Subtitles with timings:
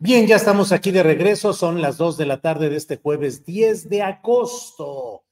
[0.00, 1.52] Bien, ya estamos aquí de regreso.
[1.52, 5.24] Son las 2 de la tarde de este jueves 10 de agosto.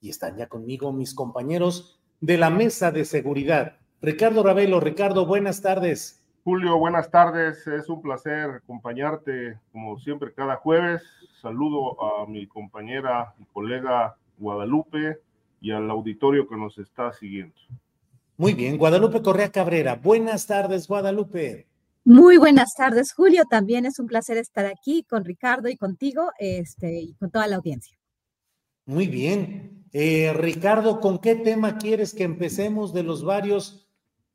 [0.00, 3.78] y están ya conmigo mis compañeros de la mesa de seguridad.
[4.00, 6.24] Ricardo Ravelo, Ricardo, buenas tardes.
[6.44, 7.66] Julio, buenas tardes.
[7.66, 11.02] Es un placer acompañarte como siempre cada jueves.
[11.40, 15.18] Saludo a mi compañera y colega Guadalupe
[15.60, 17.56] y al auditorio que nos está siguiendo.
[18.36, 19.96] Muy bien, Guadalupe Correa Cabrera.
[19.96, 21.71] Buenas tardes, Guadalupe.
[22.04, 23.44] Muy buenas tardes, Julio.
[23.48, 27.56] También es un placer estar aquí con Ricardo y contigo este, y con toda la
[27.56, 27.96] audiencia.
[28.86, 29.86] Muy bien.
[29.92, 33.88] Eh, Ricardo, ¿con qué tema quieres que empecemos de los varios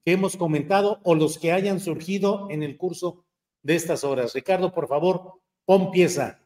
[0.05, 3.25] que hemos comentado o los que hayan surgido en el curso
[3.63, 4.33] de estas horas?
[4.33, 5.33] Ricardo, por favor,
[5.65, 6.39] pon pieza.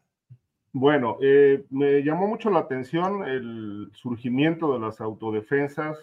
[0.73, 5.99] Bueno, eh, me llamó mucho la atención el surgimiento de las autodefensas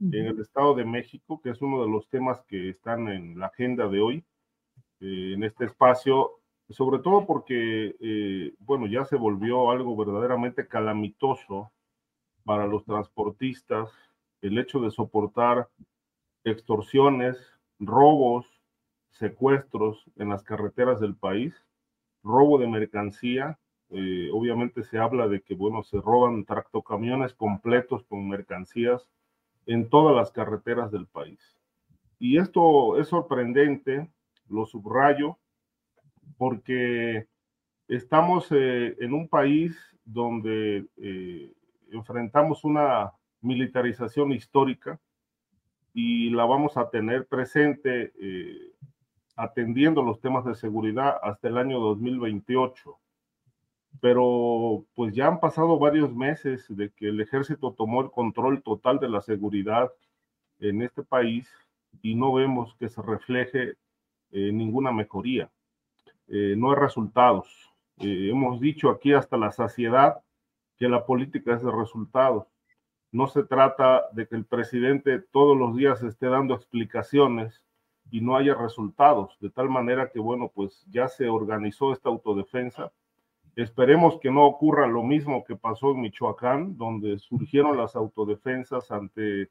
[0.00, 3.46] en el Estado de México, que es uno de los temas que están en la
[3.46, 4.24] agenda de hoy,
[5.00, 11.72] eh, en este espacio, sobre todo porque, bueno, ya se volvió algo verdaderamente calamitoso
[12.44, 13.90] para los transportistas
[14.42, 15.68] el hecho de soportar
[16.44, 17.38] extorsiones,
[17.78, 18.46] robos,
[19.10, 21.54] secuestros en las carreteras del país,
[22.22, 23.58] robo de mercancía.
[23.90, 29.08] Eh, obviamente se habla de que, bueno, se roban tractocamiones completos con mercancías
[29.66, 31.40] en todas las carreteras del país.
[32.18, 34.08] Y esto es sorprendente,
[34.50, 35.38] lo subrayo,
[36.36, 37.26] porque
[37.88, 41.52] estamos eh, en un país donde eh,
[41.90, 45.00] enfrentamos una militarización histórica
[45.94, 48.72] y la vamos a tener presente eh,
[49.36, 52.98] atendiendo los temas de seguridad hasta el año 2028.
[54.00, 58.98] Pero pues ya han pasado varios meses de que el ejército tomó el control total
[58.98, 59.90] de la seguridad
[60.60, 61.50] en este país
[62.02, 63.74] y no vemos que se refleje
[64.30, 65.50] eh, ninguna mejoría.
[66.28, 67.48] Eh, no hay resultados.
[68.00, 70.22] hemos dicho aquí hasta la saciedad
[70.76, 72.46] que la política es de resultados.
[73.10, 77.64] No se trata de que el presidente todos los días esté dando explicaciones
[78.10, 82.92] y no haya resultados, de tal manera que, bueno, pues ya se organizó esta autodefensa.
[83.56, 89.50] Esperemos que no ocurra lo mismo que pasó en Michoacán, donde surgieron las autodefensas ante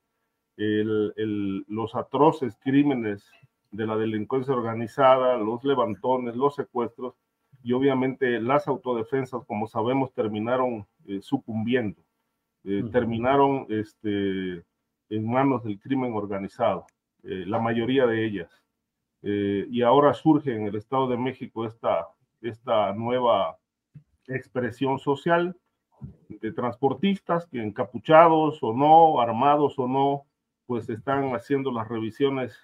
[0.56, 3.30] los atroces crímenes
[3.72, 7.16] de la delincuencia organizada, los levantones, los secuestros,
[7.64, 12.02] y obviamente las autodefensas, como sabemos, terminaron eh, sucumbiendo,
[12.64, 14.64] eh, terminaron este,
[15.10, 16.86] en manos del crimen organizado,
[17.24, 18.64] eh, la mayoría de ellas.
[19.22, 22.08] y ahora surge en el Estado de México esta,
[22.40, 23.58] esta nueva
[24.28, 25.58] expresión social
[26.30, 30.26] de transportistas que encapuchados o no, armados o no,
[30.68, 32.58] pues están haciendo las revisiones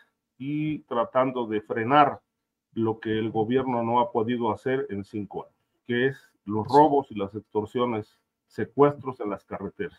[0.46, 2.20] y tratando de frenar
[2.74, 5.56] lo que el gobierno no ha podido hacer en cinco años,
[5.88, 9.98] que es los robos y las extorsiones, secuestros en las carreteras.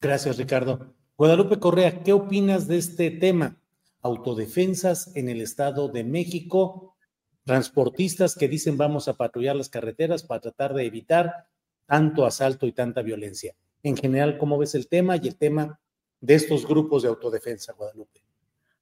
[0.00, 0.94] Gracias, Ricardo.
[1.16, 3.56] Guadalupe Correa, ¿qué opinas de este tema?
[4.02, 6.96] Autodefensas en el Estado de México,
[7.44, 11.46] transportistas que dicen vamos a patrullar las carreteras para tratar de evitar
[11.86, 13.54] tanto asalto y tanta violencia.
[13.84, 15.78] En general, ¿cómo ves el tema y el tema
[16.20, 18.29] de estos grupos de autodefensa, Guadalupe?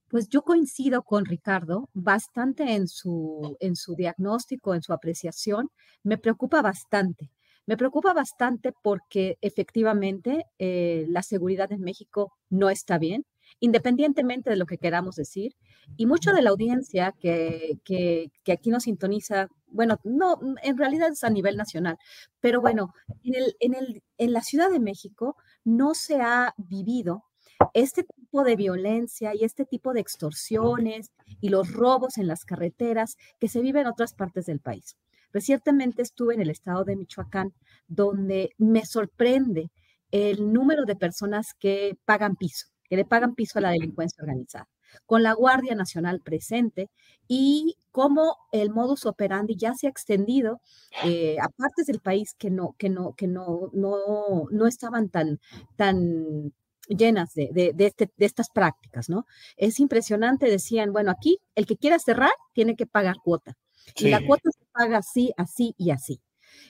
[0.09, 5.69] Pues yo coincido con Ricardo bastante en su, en su diagnóstico, en su apreciación.
[6.03, 7.29] Me preocupa bastante.
[7.67, 13.27] Me preocupa bastante porque efectivamente eh, la seguridad en México no está bien,
[13.59, 15.55] independientemente de lo que queramos decir.
[15.95, 21.11] Y mucho de la audiencia que, que, que, aquí nos sintoniza, bueno, no, en realidad
[21.11, 21.97] es a nivel nacional,
[22.39, 22.91] pero bueno,
[23.23, 27.25] en, el, en, el, en la Ciudad de México no se ha vivido
[27.73, 31.11] este tipo de violencia y este tipo de extorsiones
[31.41, 34.97] y los robos en las carreteras que se viven en otras partes del país.
[35.33, 37.53] Recientemente estuve en el estado de Michoacán,
[37.87, 39.71] donde me sorprende
[40.11, 44.67] el número de personas que pagan piso, que le pagan piso a la delincuencia organizada
[45.05, 46.89] con la Guardia Nacional presente
[47.27, 50.61] y cómo el modus operandi ya se ha extendido
[51.03, 55.39] eh, a partes del país que no, que no, que no, no, no estaban tan,
[55.75, 56.53] tan
[56.89, 59.25] llenas de, de, este, de, estas prácticas, ¿no?
[59.57, 63.55] Es impresionante, decían, bueno, aquí el que quiera cerrar tiene que pagar cuota.
[63.95, 66.21] Y la cuota se paga así, así y así.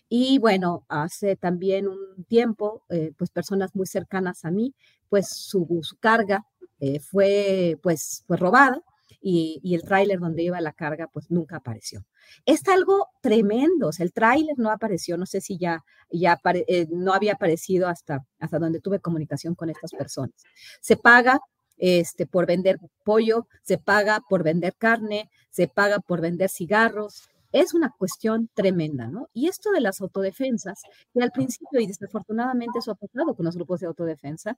[0.07, 4.73] Y bueno, hace también un tiempo, eh, pues personas muy cercanas a mí,
[5.09, 6.45] pues su, su carga
[6.79, 8.81] eh, fue pues, pues robada
[9.21, 12.03] y, y el tráiler donde iba la carga pues nunca apareció.
[12.45, 16.87] Es algo tremendo, o sea, el tráiler no apareció, no sé si ya, ya eh,
[16.89, 20.35] no había aparecido hasta, hasta donde tuve comunicación con estas personas.
[20.81, 21.39] Se paga
[21.77, 27.73] este, por vender pollo, se paga por vender carne, se paga por vender cigarros, es
[27.73, 29.27] una cuestión tremenda, ¿no?
[29.33, 30.81] Y esto de las autodefensas,
[31.13, 34.57] que al principio, y desafortunadamente eso ha pasado con los grupos de autodefensa,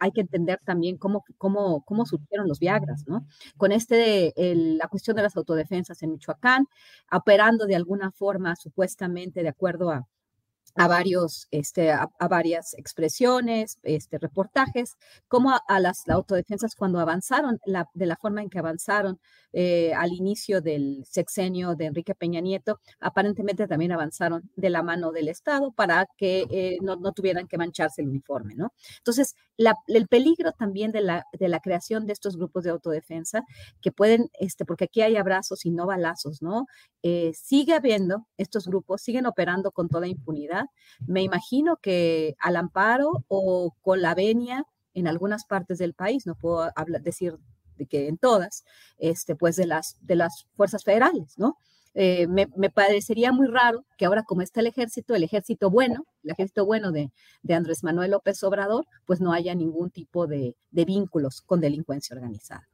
[0.00, 3.26] hay que entender también cómo, cómo, cómo surgieron los Viagras, ¿no?
[3.56, 6.66] Con este, la cuestión de las autodefensas en Michoacán,
[7.12, 10.06] operando de alguna forma supuestamente de acuerdo a,
[10.76, 14.92] a, varios, este, a, varias expresiones, este, reportajes,
[15.28, 19.18] como a, las autodefensas cuando avanzaron, la, de la forma en que avanzaron
[19.52, 25.12] eh, al inicio del sexenio de Enrique Peña Nieto, aparentemente también avanzaron de la mano
[25.12, 28.72] del Estado para que eh, no, no, tuvieran que mancharse el uniforme, ¿no?
[28.98, 33.42] Entonces, el peligro también de la, de la creación de estos grupos de autodefensa,
[33.80, 36.66] que pueden, este, porque aquí hay abrazos y no balazos, ¿no?
[37.02, 40.66] Eh, sigue habiendo estos grupos, siguen operando con toda impunidad.
[41.06, 44.64] Me imagino que al amparo o con la venia
[44.94, 46.70] en algunas partes del país, no puedo
[47.02, 47.38] decir
[47.76, 48.64] de que en todas,
[48.98, 51.58] este, pues de las, de las fuerzas federales, ¿no?
[51.98, 56.32] Eh, me, parecería muy raro que ahora como está el ejército, el ejército bueno, el
[56.32, 57.10] ejército bueno de,
[57.48, 62.68] Andrés Manuel López Obrador, pues no haya ningún tipo de, de vínculos con delincuencia organizada.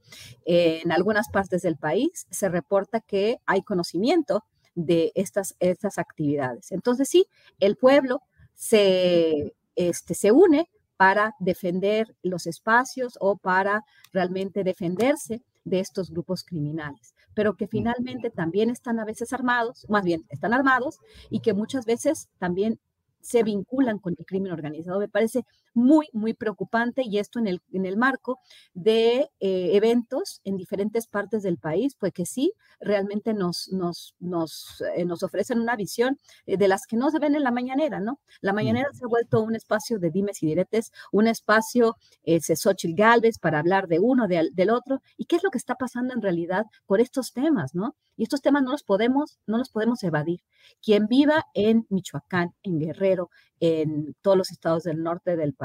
[0.45, 6.73] en algunas partes del país se reporta que hay conocimiento de estas, estas actividades.
[6.73, 7.27] Entonces sí,
[7.61, 8.23] el pueblo
[8.55, 16.45] se, este, se une para defender los espacios o para realmente defenderse de estos grupos
[16.45, 20.99] criminales, pero que finalmente también están a veces armados, más bien están armados
[21.31, 22.79] y que muchas veces también
[23.20, 24.99] se vinculan con el crimen organizado.
[24.99, 25.44] Me parece
[25.75, 28.41] muy, muy preocupante y esto en el, en el marco
[28.75, 34.83] de eh, eventos en diferentes partes del país, pues que sí, realmente nos, nos, nos,
[34.97, 38.01] eh, nos ofrecen una visión eh, de las que no se ven en la mañanera,
[38.01, 38.21] ¿no?
[38.41, 42.95] La mañanera se ha vuelto un espacio de dimes y diretes, un espacio, ese Xochitl
[42.95, 46.23] Galvez, para hablar de uno, del otro, y qué es lo que está pasando en
[46.23, 47.97] realidad con estos temas, ¿no?
[48.17, 50.41] Y estos temas no los podemos, no los podemos evadir.
[50.83, 55.62] Quien viva en Michoacán, en Guerrero, en todos los estados del norte del país,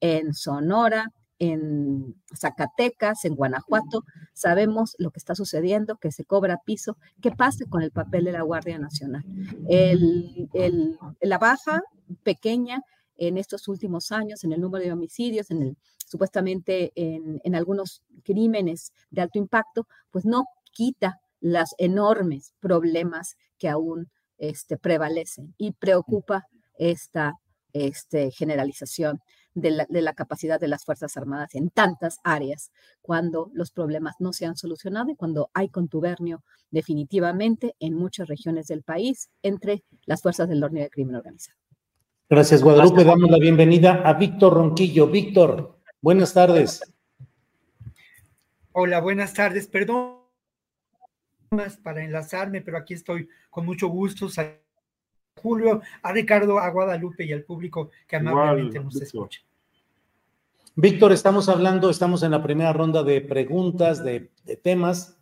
[0.00, 6.96] en Sonora, en Zacatecas, en Guanajuato, sabemos lo que está sucediendo, que se cobra piso.
[7.20, 9.24] ¿Qué pasa con el papel de la Guardia Nacional?
[11.20, 11.82] la baja
[12.22, 12.82] pequeña
[13.16, 15.76] en estos últimos años en el número de homicidios, en el,
[16.06, 23.68] supuestamente en, en algunos crímenes de alto impacto, pues no quita los enormes problemas que
[23.68, 26.46] aún este, prevalecen y preocupa
[26.78, 27.34] esta
[27.72, 29.20] este, generalización
[29.54, 32.70] de la, capacidad de las Fuerzas Armadas en tantas áreas
[33.02, 38.66] cuando los problemas no se han solucionado y cuando hay contubernio definitivamente en muchas regiones
[38.66, 41.58] del país entre las fuerzas del orden del crimen organizado.
[42.30, 43.04] Gracias, Guadalupe.
[43.04, 45.06] Damos la bienvenida a Víctor Ronquillo.
[45.06, 46.80] Víctor, buenas tardes.
[48.72, 49.66] Hola, buenas tardes.
[49.66, 50.22] Perdón
[51.82, 54.28] para enlazarme, pero aquí estoy con mucho gusto.
[55.40, 59.40] Julio, a Ricardo, a Guadalupe y al público que amablemente nos escucha.
[60.74, 65.18] Víctor, estamos hablando, estamos en la primera ronda de preguntas, de, de temas,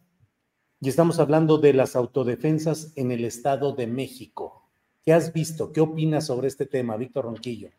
[0.80, 4.68] y estamos hablando de las autodefensas en el Estado de México.
[5.04, 5.72] ¿Qué has visto?
[5.72, 7.70] ¿Qué opinas sobre este tema, Víctor Ronquillo?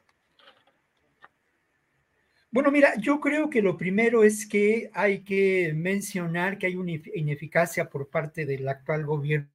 [2.51, 6.91] Bueno, mira, yo creo que lo primero es que hay que mencionar que hay una
[6.91, 9.47] ineficacia por parte del actual gobierno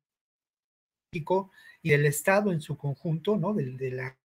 [1.87, 3.55] y del Estado en su conjunto, ¿no?
[3.55, 4.19] De, la,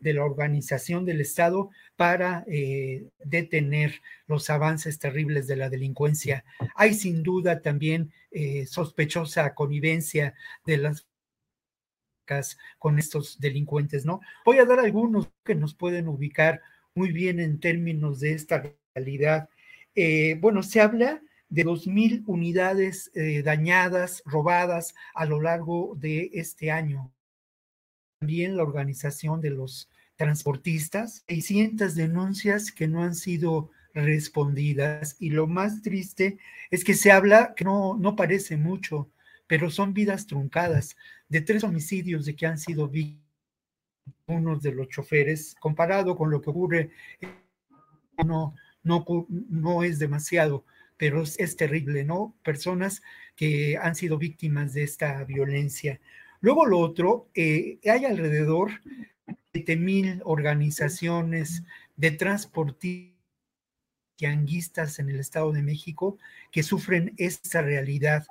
[0.00, 6.44] de la organización del Estado para eh, detener los avances terribles de la delincuencia.
[6.74, 10.34] Hay sin duda también eh, sospechosa connivencia
[10.66, 11.06] de las
[12.78, 14.20] con estos delincuentes, ¿no?
[14.44, 16.60] Voy a dar algunos que nos pueden ubicar
[16.94, 19.48] muy bien en términos de esta realidad.
[19.96, 26.70] Eh, bueno, se habla de 2.000 unidades eh, dañadas, robadas a lo largo de este
[26.70, 27.12] año.
[28.20, 35.46] También la organización de los transportistas, 600 denuncias que no han sido respondidas y lo
[35.46, 36.38] más triste
[36.70, 39.10] es que se habla, que no, no parece mucho,
[39.46, 40.96] pero son vidas truncadas,
[41.28, 43.30] de tres homicidios de que han sido víctimas
[44.26, 46.90] unos de los choferes, comparado con lo que ocurre,
[48.24, 50.64] no, no, no es demasiado,
[51.00, 52.36] pero es, terrible, ¿no?
[52.42, 53.00] Personas
[53.34, 55.98] que han sido víctimas de esta violencia.
[56.42, 58.70] Luego lo otro, eh, hay alrededor
[59.54, 61.62] de mil organizaciones
[61.96, 63.16] de transportistas
[64.98, 66.18] en el Estado de México
[66.52, 68.26] que sufren esta realidad.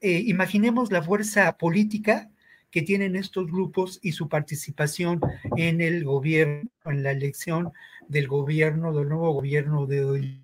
[0.00, 2.30] Eh, imaginemos la fuerza política
[2.70, 5.20] que tienen estos grupos y su participación
[5.56, 7.72] en el gobierno, en la elección
[8.06, 10.42] del gobierno, del nuevo gobierno de hoy.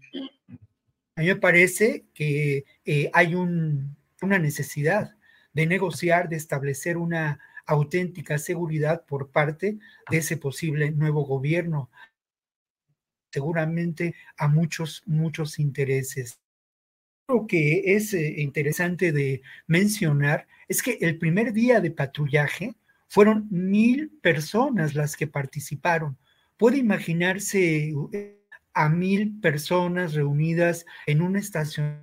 [1.19, 5.17] A mí me parece que eh, hay una necesidad
[5.53, 9.81] de negociar, de establecer una auténtica seguridad por parte
[10.13, 11.91] de ese posible nuevo gobierno.
[13.33, 16.39] Seguramente a muchos, muchos intereses.
[17.27, 22.77] Lo que es eh, interesante de mencionar es que el primer día de patrullaje
[23.09, 26.17] fueron mil personas las que participaron.
[26.57, 27.93] Puede imaginarse
[28.79, 32.01] a mil personas reunidas en una estación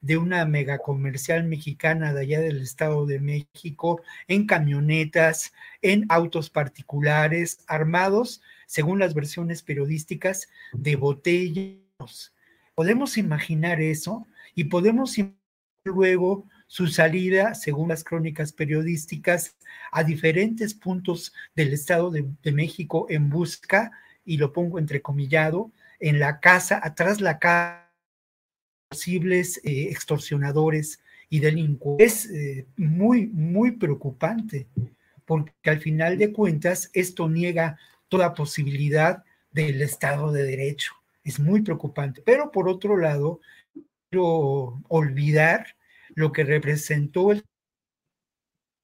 [0.00, 6.48] de una mega comercial mexicana de allá del Estado de México, en camionetas, en autos
[6.48, 12.32] particulares, armados, según las versiones periodísticas, de botellas.
[12.76, 14.24] Podemos imaginar eso
[14.54, 15.40] y podemos imaginar
[15.82, 19.56] luego su salida, según las crónicas periodísticas,
[19.90, 23.90] a diferentes puntos del Estado de, de México en busca,
[24.24, 25.72] y lo pongo entrecomillado,
[26.02, 27.88] en la casa, atrás la casa,
[28.90, 32.26] posibles eh, extorsionadores y delincuentes.
[32.26, 34.66] Es eh, muy, muy preocupante,
[35.24, 37.78] porque al final de cuentas esto niega
[38.08, 40.92] toda posibilidad del Estado de Derecho.
[41.22, 42.20] Es muy preocupante.
[42.20, 43.40] Pero por otro lado,
[44.10, 45.76] quiero olvidar
[46.14, 47.32] lo que representó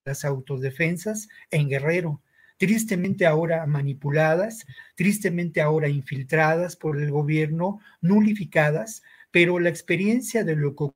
[0.04, 2.22] las autodefensas en Guerrero
[2.58, 10.74] tristemente ahora manipuladas, tristemente ahora infiltradas por el gobierno, nulificadas, pero la experiencia de lo
[10.76, 10.90] que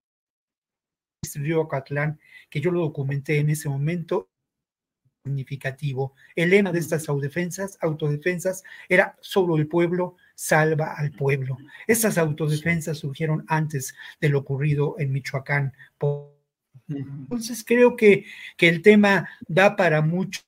[1.34, 2.18] Río Catlán,
[2.50, 4.28] que yo lo documenté en ese momento,
[5.24, 6.14] significativo.
[6.34, 11.56] El lema de estas autodefensas, autodefensas era solo el pueblo salva al pueblo.
[11.86, 15.72] Estas autodefensas surgieron antes de lo ocurrido en Michoacán.
[16.88, 18.26] Entonces creo que,
[18.56, 20.40] que el tema da para mucho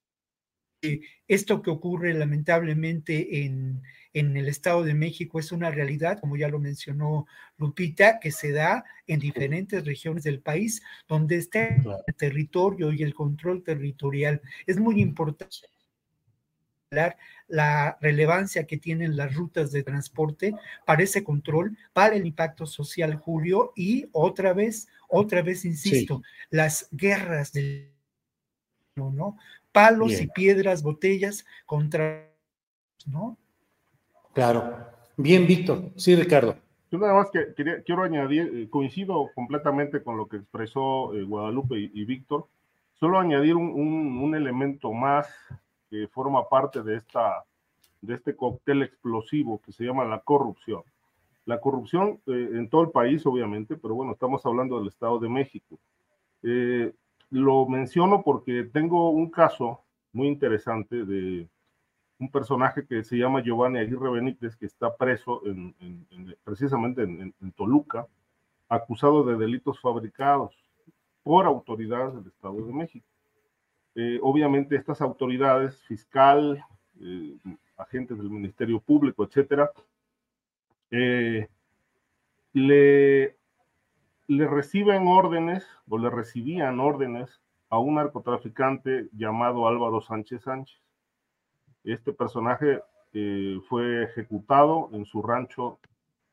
[1.29, 6.61] esto que ocurre lamentablemente en, el Estado de México es una realidad, como ya lo
[6.61, 7.27] mencionó
[7.59, 13.13] Lupita, que se da en diferentes regiones del país, donde está el territorio y el
[13.13, 14.41] control territorial.
[14.67, 15.67] Es muy importante
[17.49, 20.55] la relevancia que tienen las rutas de transporte
[20.87, 26.89] para ese control, para el impacto social, Julio, y otra vez, otra vez, insisto, las
[26.93, 27.95] guerras del
[28.97, 29.37] ¿no?
[29.75, 32.31] Palos y piedras, botellas contra,
[33.07, 33.37] ¿no?
[34.33, 34.87] Claro.
[35.17, 35.91] Bien, Víctor.
[35.97, 36.57] Sí, Ricardo.
[36.93, 37.53] Yo nada más que
[37.85, 42.47] quiero añadir, eh, coincido completamente con lo que expresó eh, Guadalupe y, Víctor,
[42.93, 45.29] solo añadir un, elemento más
[45.91, 47.45] que forma parte de, esta,
[48.01, 50.83] de este cóctel explosivo que se llama la corrupción.
[51.47, 55.29] La corrupción eh, en todo el país, obviamente, pero bueno, estamos hablando del Estado de
[55.29, 55.81] México.
[57.31, 59.81] Lo menciono porque tengo un caso
[60.13, 61.49] muy interesante de
[62.19, 65.75] un personaje que se llama Giovanni Aguirre Benítez, que está preso en,
[66.45, 68.07] precisamente en, Toluca,
[68.69, 70.55] acusado de delitos fabricados
[71.23, 73.07] por autoridades del Estado de México.
[73.97, 76.65] Eh, obviamente estas autoridades, fiscal,
[77.01, 77.37] eh,
[77.77, 79.71] agentes del Ministerio Público, etcétera,
[80.91, 81.49] eh,
[82.53, 83.37] le
[84.27, 90.81] le reciben órdenes o le recibían órdenes a un narcotraficante llamado Álvaro Sánchez Sánchez.
[91.85, 92.81] Este personaje
[93.13, 95.79] eh, fue ejecutado en su rancho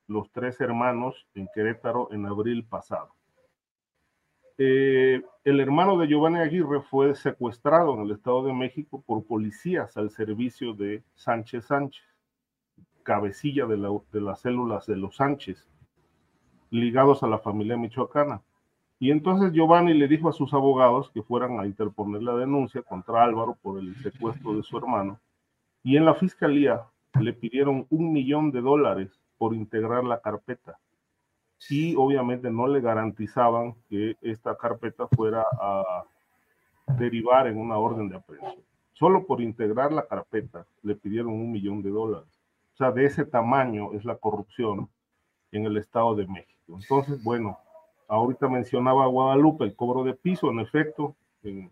[0.08, 3.14] Los Tres Hermanos en Querétaro en abril pasado.
[4.58, 9.98] Eh, el hermano de Giovanni Aguirre fue secuestrado en el Estado de México por policías
[9.98, 12.06] al servicio de Sánchez Sánchez,
[13.04, 13.78] cabecilla de,
[14.12, 15.68] de las células de los Sánchez
[16.72, 18.42] ligados a la familia michoacana.
[18.98, 23.24] Y entonces Giovanni le dijo a sus abogados que fueran a interponer la denuncia contra
[23.24, 25.20] Álvaro por el secuestro de su hermano.
[25.84, 26.84] Y en la fiscalía
[27.20, 30.78] le pidieron un millón de dólares por integrar la carpeta.
[31.70, 36.04] y obviamente no le garantizaban que esta carpeta fuera a
[36.98, 38.64] derivar en una orden de aprehensión.
[38.94, 42.40] Solo por integrar la carpeta le pidieron un millón de dólares.
[42.74, 44.90] O sea, de ese tamaño es la corrupción
[45.52, 46.78] en el Estado de México.
[46.80, 47.58] Entonces, bueno,
[48.08, 51.16] ahorita mencionaba Guadalupe el cobro de piso, en efecto,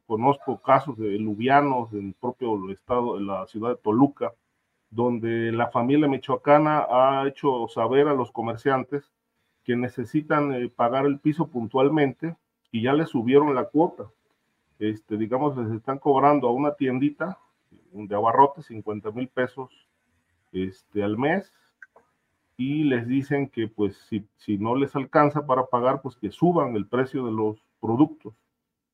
[0.07, 4.33] conozco casos de lubianos en el propio estado, en la ciudad de Toluca,
[4.89, 9.11] donde la familia michoacana ha hecho saber a los comerciantes
[9.63, 12.35] que necesitan eh, pagar el piso puntualmente
[12.71, 14.05] y ya le subieron la cuota.
[14.79, 17.37] Este, digamos, les están cobrando a una tiendita
[17.91, 19.69] de abarrotes 50 mil pesos
[20.51, 21.53] este, al mes
[22.59, 26.75] y les dicen que pues si, si no les alcanza para pagar, pues que suban
[26.75, 28.33] el precio de los productos.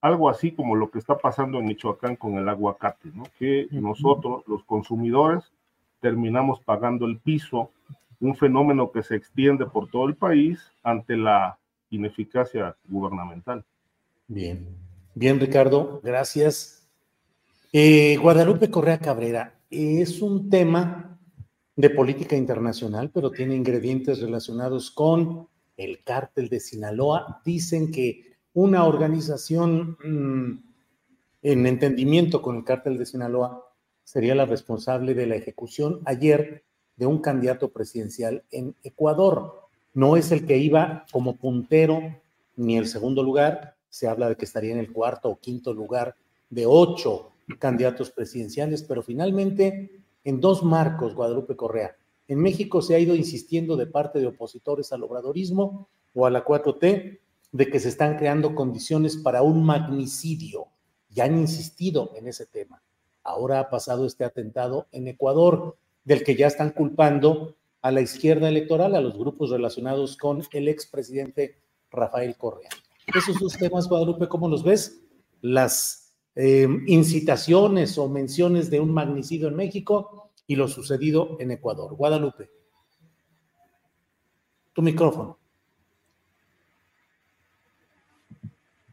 [0.02, 3.24] Algo así como lo que está pasando en Michoacán con el aguacate, ¿no?
[3.40, 5.52] Que nosotros, los consumidores,
[6.00, 7.72] terminamos pagando el piso,
[8.20, 11.58] un fenómeno que se extiende por todo el país ante la
[11.90, 13.66] ineficacia gubernamental.
[14.28, 14.68] Bien,
[15.16, 16.88] bien Ricardo, gracias.
[17.74, 21.15] Eh, Guadalupe Correa Cabrera, es un tema
[21.76, 27.42] de política internacional, pero tiene ingredientes relacionados con el cártel de Sinaloa.
[27.44, 30.64] Dicen que una organización mm,
[31.44, 33.70] en entendimiento con el cártel de Sinaloa
[34.04, 36.64] sería la responsable de la ejecución ayer
[36.96, 39.68] de un candidato presidencial en Ecuador.
[39.94, 42.02] No es el que iba como puntero
[42.56, 46.16] ni el segundo lugar, se habla de que estaría en el cuarto o quinto lugar
[46.50, 51.96] de ocho candidatos presidenciales, pero finalmente en dos marcos, Guadalupe Correa.
[52.28, 56.44] En México se ha ido insistiendo de parte de opositores al obradorismo o a la
[56.44, 57.20] 4T
[57.52, 60.66] de que se están creando condiciones para un magnicidio.
[61.10, 62.82] Ya han insistido en ese tema.
[63.24, 68.50] Ahora ha pasado este atentado en Ecuador, del que ya están culpando a la izquierda
[68.50, 71.60] electoral, a los grupos relacionados con el expresidente
[71.92, 72.70] Rafael Correa.
[73.16, 75.02] Esos dos temas, Guadalupe, ¿cómo los ves?
[75.42, 76.05] Las
[76.36, 81.96] eh, incitaciones o menciones de un magnicidio en México y lo sucedido en Ecuador.
[81.96, 82.52] Guadalupe.
[84.74, 85.40] Tu micrófono.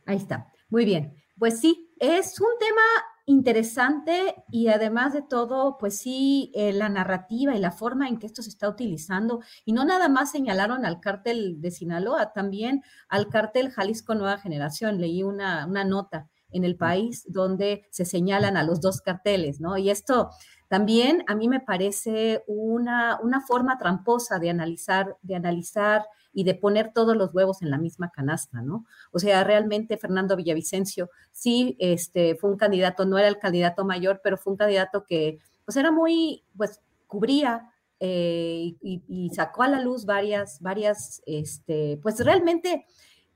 [0.06, 0.52] Ahí está.
[0.70, 1.16] Muy bien.
[1.38, 2.82] Pues sí, es un tema
[3.26, 8.26] interesante y además de todo, pues sí, eh, la narrativa y la forma en que
[8.26, 9.40] esto se está utilizando.
[9.64, 15.00] Y no nada más señalaron al cártel de Sinaloa, también al cártel Jalisco Nueva Generación.
[15.00, 19.76] Leí una, una nota en el país donde se señalan a los dos carteles, ¿no?
[19.76, 20.30] Y esto
[20.68, 26.54] también a mí me parece una, una forma tramposa de analizar, de analizar y de
[26.54, 28.86] poner todos los huevos en la misma canasta, ¿no?
[29.10, 34.20] O sea, realmente Fernando Villavicencio sí este, fue un candidato, no era el candidato mayor,
[34.24, 39.80] pero fue un candidato que pues era muy, pues cubría eh, y, sacó a la
[39.80, 42.84] luz varias, varias, este, pues realmente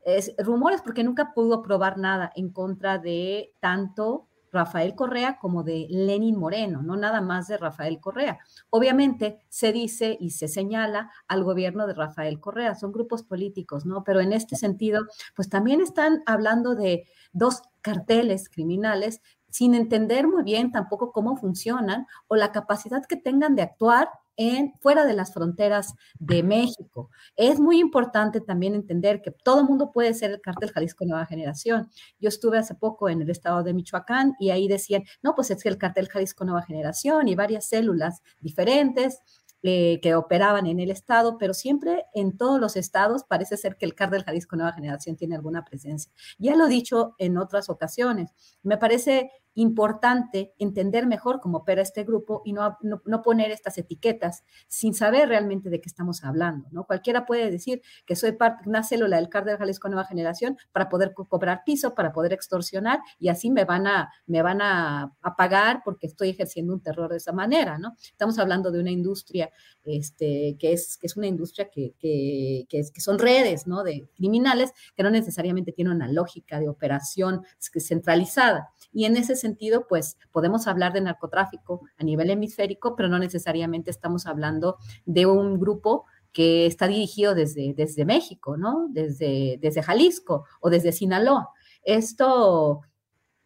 [0.07, 5.87] es, rumores porque nunca pudo probar nada en contra de tanto Rafael Correa como de
[5.91, 8.39] Lenin Moreno, no nada más de Rafael Correa.
[8.71, 14.05] Obviamente se dice y se señala al gobierno de Rafael Correa, son grupos políticos, ¿no?
[14.05, 15.03] Pero en este sentido,
[15.35, 22.07] pues también están hablando de dos carteles criminales sin entender muy bien tampoco cómo funcionan
[22.29, 27.11] o la capacidad que tengan de actuar en, fuera de las fronteras de México.
[27.37, 31.89] Es muy importante también entender que todo mundo puede ser el cártel Jalisco Nueva Generación.
[32.21, 35.63] Yo estuve hace poco en el estado de Michoacán y ahí decían, no, pues es
[35.63, 39.21] que el cártel Jalisco Nueva Generación y varias células diferentes
[39.63, 43.87] eh, que operaban en el estado, pero siempre en todos los estados parece ser que
[43.87, 46.13] el cártel Jalisco Nueva Generación tiene alguna presencia.
[46.39, 48.31] Ya lo he dicho en otras ocasiones.
[48.63, 54.45] Me parece importante entender mejor cómo opera este grupo y no, no, poner estas etiquetas
[54.69, 56.85] sin saber realmente de qué estamos hablando, ¿no?
[56.85, 61.15] Cualquiera puede decir que soy parte una célula del cártel Jalisco Nueva Generación para poder
[61.15, 66.07] cobrar piso, para poder extorsionar y así me van a, me van a, pagar porque
[66.07, 67.95] estoy ejerciendo un terror de esa manera, ¿no?
[67.99, 69.51] Estamos hablando de una industria
[69.85, 73.83] este, que, es, que es una industria que, que, que son redes, ¿no?
[73.83, 78.71] De criminales que no necesariamente tienen una lógica de operación centralizada.
[78.93, 79.46] Y en ese sentido,
[79.89, 85.59] pues podemos hablar de narcotráfico a nivel hemisférico, pero no necesariamente estamos hablando de un
[85.61, 88.89] grupo que está dirigido desde, desde México, ¿no?
[88.91, 91.49] Desde, desde Jalisco o desde Sinaloa.
[91.83, 92.83] Esto,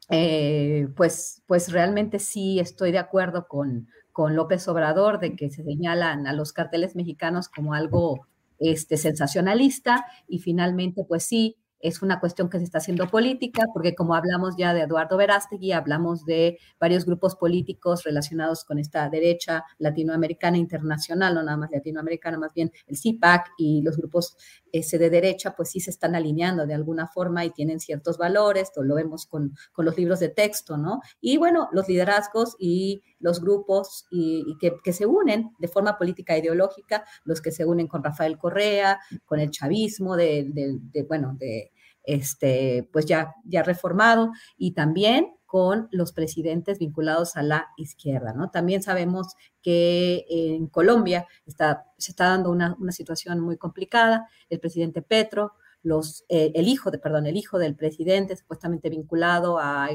[0.09, 5.63] eh, pues, pues realmente sí estoy de acuerdo con, con López Obrador de que se
[5.63, 8.27] señalan a los carteles mexicanos como algo
[8.59, 13.95] este, sensacionalista y finalmente, pues sí, es una cuestión que se está haciendo política, porque
[13.95, 19.65] como hablamos ya de Eduardo Verástegui, hablamos de varios grupos políticos relacionados con esta derecha
[19.79, 24.37] latinoamericana internacional, no nada más latinoamericana, más bien el CIPAC y los grupos
[24.73, 28.71] ese de derecha, pues sí se están alineando de alguna forma y tienen ciertos valores,
[28.77, 31.01] lo vemos con, con los libros de texto, ¿no?
[31.21, 36.35] Y bueno, los liderazgos y los grupos y, que, que, se unen de forma política
[36.35, 41.03] e ideológica, los que se unen con Rafael Correa, con el chavismo de, de, de
[41.03, 41.73] bueno, de
[42.05, 48.51] este, pues ya, ya reformado, y también con los presidentes vinculados a la izquierda, ¿no?
[48.51, 54.29] También sabemos que en Colombia está, se está dando una, una situación muy complicada.
[54.49, 59.59] El presidente Petro, los, eh, el hijo de, perdón, el hijo del presidente, supuestamente vinculado
[59.59, 59.89] a,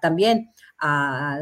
[0.00, 1.40] también a,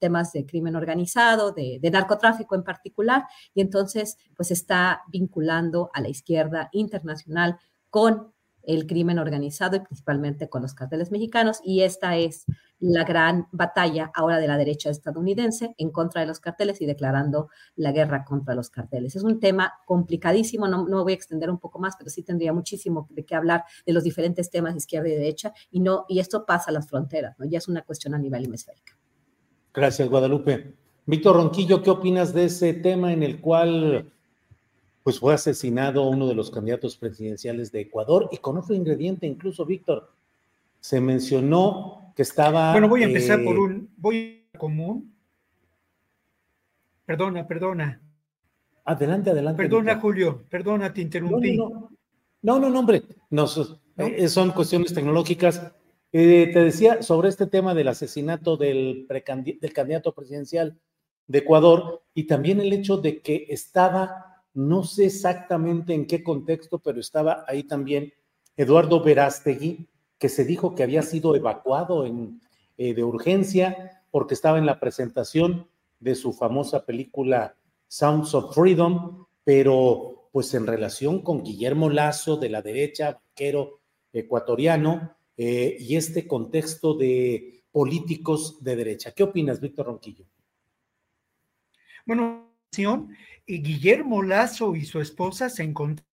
[0.00, 6.00] temas de crimen organizado, de, de, narcotráfico en particular, y entonces pues está vinculando a
[6.00, 7.58] la izquierda internacional
[7.90, 11.60] con el crimen organizado y principalmente con los carteles mexicanos.
[11.64, 12.44] Y esta es
[12.80, 17.48] la gran batalla ahora de la derecha estadounidense en contra de los carteles y declarando
[17.76, 19.16] la guerra contra los carteles.
[19.16, 22.52] Es un tema complicadísimo, no, no voy a extender un poco más, pero sí tendría
[22.52, 26.20] muchísimo de qué hablar de los diferentes temas de izquierda y derecha y, no, y
[26.20, 27.46] esto pasa a las fronteras, ¿no?
[27.46, 28.92] ya es una cuestión a nivel hemisférico.
[29.72, 30.74] Gracias, Guadalupe.
[31.06, 34.12] Víctor Ronquillo, ¿qué opinas de ese tema en el cual
[35.08, 39.64] pues fue asesinado uno de los candidatos presidenciales de Ecuador y con otro ingrediente, incluso
[39.64, 40.12] Víctor,
[40.80, 42.72] se mencionó que estaba...
[42.72, 45.14] Bueno, voy a empezar por eh, un, voy a común.
[47.06, 48.02] Perdona, perdona.
[48.84, 49.62] Adelante, adelante.
[49.62, 51.56] Perdona, Julio, perdona, te interrumpí.
[51.56, 51.88] No,
[52.42, 53.46] no, no, hombre, no,
[53.96, 55.72] eh, son cuestiones tecnológicas.
[56.12, 60.78] Eh, te decía sobre este tema del asesinato del, del candidato presidencial
[61.26, 66.78] de Ecuador y también el hecho de que estaba no sé exactamente en qué contexto,
[66.78, 68.12] pero estaba ahí también
[68.56, 74.66] Eduardo Verástegui, que se dijo que había sido evacuado eh, de urgencia porque estaba en
[74.66, 75.68] la presentación
[76.00, 77.56] de su famosa película
[77.86, 83.80] Sounds of Freedom, pero pues en relación con Guillermo Lazo de la derecha, vaquero
[84.12, 89.12] ecuatoriano, eh, y este contexto de políticos de derecha.
[89.12, 90.24] ¿Qué opinas, Víctor Ronquillo?
[92.04, 92.54] Bueno,
[93.48, 96.06] Guillermo Lazo y su esposa se encontraron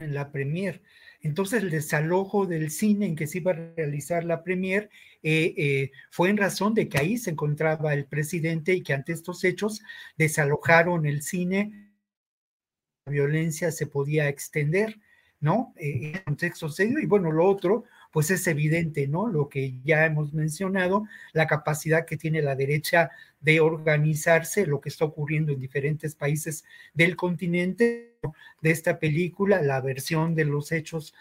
[0.00, 0.82] en la premier.
[1.22, 4.90] Entonces el desalojo del cine en que se iba a realizar la premier
[5.22, 9.12] eh, eh, fue en razón de que ahí se encontraba el presidente y que ante
[9.12, 9.82] estos hechos
[10.16, 11.92] desalojaron el cine,
[13.04, 14.98] la violencia se podía extender,
[15.40, 15.74] ¿no?
[15.76, 16.68] Eh, en contexto.
[16.78, 19.28] Y bueno, lo otro, pues es evidente, ¿no?
[19.28, 24.88] Lo que ya hemos mencionado, la capacidad que tiene la derecha de organizarse, lo que
[24.88, 28.16] está ocurriendo en diferentes países del continente,
[28.60, 31.14] de esta película, la versión de los hechos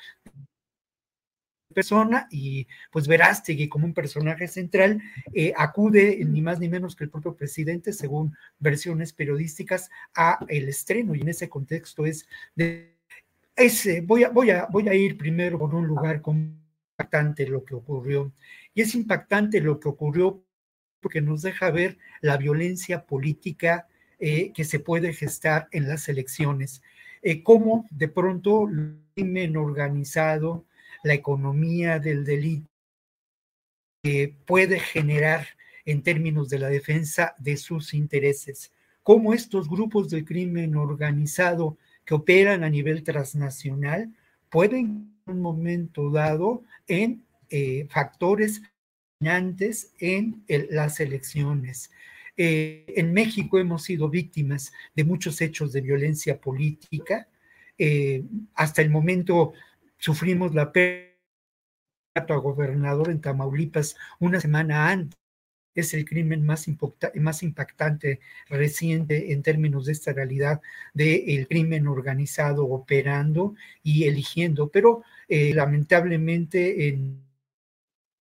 [1.74, 5.02] persona y pues Verástegui como un personaje central
[5.34, 10.68] eh, acude ni más ni menos que el propio presidente según versiones periodísticas a el
[10.68, 12.96] estreno y en ese contexto es de
[13.56, 16.60] ese voy a voy a voy a ir primero por un lugar con
[17.00, 18.34] impactante lo que ocurrió.
[18.74, 20.44] Y es impactante lo que ocurrió
[21.00, 23.88] porque nos deja ver la violencia política
[24.20, 26.82] eh, que se puede gestar en las elecciones.
[27.22, 30.66] Eh, cómo de pronto el crimen organizado,
[31.04, 32.68] la economía del delito,
[34.04, 35.48] eh, puede generar
[35.86, 38.74] en términos de la defensa de sus intereses.
[39.04, 44.14] Cómo estos grupos de crimen organizado que operan a nivel transnacional
[44.50, 48.62] pueden en un momento dado en eh, factores
[49.20, 51.92] dominantes en las elecciones.
[52.38, 57.28] Eh, en México hemos sido víctimas de muchos hechos de violencia política.
[57.78, 58.24] Eh,
[58.56, 59.54] hasta el momento
[59.98, 61.10] sufrimos la pérdida
[62.16, 65.20] a gobernador en Tamaulipas una semana antes.
[65.76, 66.66] Es el crimen más,
[67.16, 70.62] más impactante reciente en términos de esta realidad
[70.94, 74.70] del crimen organizado operando y eligiendo.
[74.70, 77.24] Pero eh, lamentablemente, en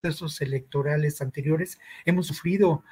[0.01, 2.85] procesos electorales anteriores hemos sufrido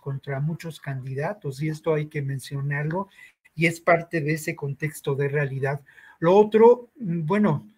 [0.00, 3.08] contra muchos candidatos y esto hay que mencionarlo
[3.54, 5.82] y es parte de ese contexto de realidad.
[6.20, 7.68] Lo otro, mm, bueno,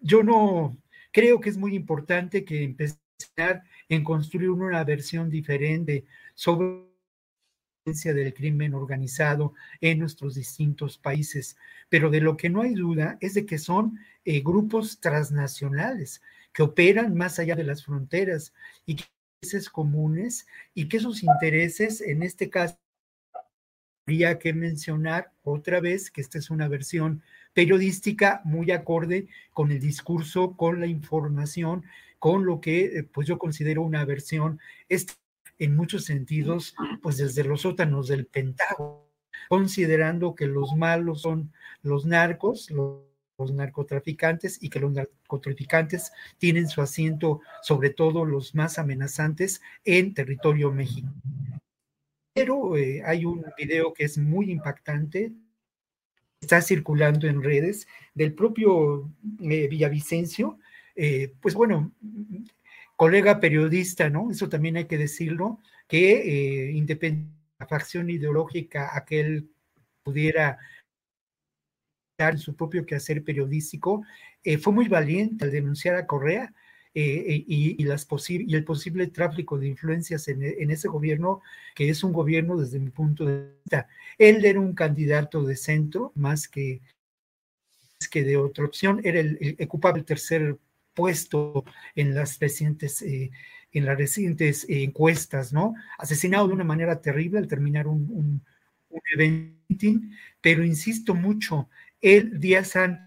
[0.00, 0.76] yo no
[1.12, 2.98] creo que es muy importante que empezar
[3.88, 6.86] en construir una versión diferente sobre
[7.86, 11.56] del crimen organizado en nuestros distintos países,
[11.88, 16.20] pero de lo que no hay duda es de que son eh, grupos transnacionales
[16.52, 18.52] que operan más allá de las fronteras
[18.86, 19.04] y que
[19.40, 22.76] intereses comunes y que sus intereses, en este caso,
[24.06, 29.80] habría que mencionar otra vez que esta es una versión periodística muy acorde con el
[29.80, 31.84] discurso, con la información,
[32.26, 34.58] con lo que eh, pues yo considero una versión
[35.58, 39.06] en muchos sentidos, pues desde los sótanos del Pentágono,
[39.48, 46.82] considerando que los malos son los narcos, los narcotraficantes y que los narcotraficantes tienen su
[46.82, 51.14] asiento, sobre todo los más amenazantes, en territorio mexicano.
[52.34, 55.30] Pero eh, hay un video que es muy impactante,
[56.40, 60.58] está circulando en redes, del propio eh, Villavicencio,
[60.96, 61.92] eh, pues bueno,
[62.96, 64.30] colega periodista, ¿no?
[64.30, 69.50] Eso también hay que decirlo, que independientemente de la facción ideológica aquel
[70.02, 70.58] pudiera
[72.18, 74.04] en su propio quehacer periodístico,
[74.42, 76.54] eh, fue muy valiente al denunciar a Correa
[76.94, 81.42] eh, eh, y, las y el posible tráfico de influencias en, ese gobierno,
[81.74, 83.88] que es un gobierno desde mi punto de vista.
[84.16, 86.80] Él era un candidato de centro más que,
[88.10, 90.56] que de otra opción, era el, ocupaba el tercer
[90.96, 95.74] puesto en las recientes en las recientes encuestas, ¿no?
[95.98, 98.42] Asesinado de una manera terrible al terminar un, un,
[99.14, 100.06] evento,
[100.40, 101.68] pero insisto mucho,
[102.00, 103.06] el días antes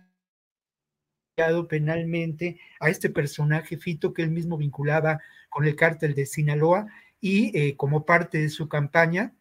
[1.70, 6.88] penalmente a este personaje Fito que él mismo vinculaba con el cártel de Sinaloa
[7.22, 9.34] y eh, como parte de su campaña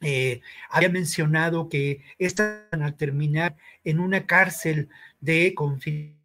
[0.00, 4.88] eh, había mencionado que estaban a terminar en una cárcel
[5.20, 6.19] de confinamiento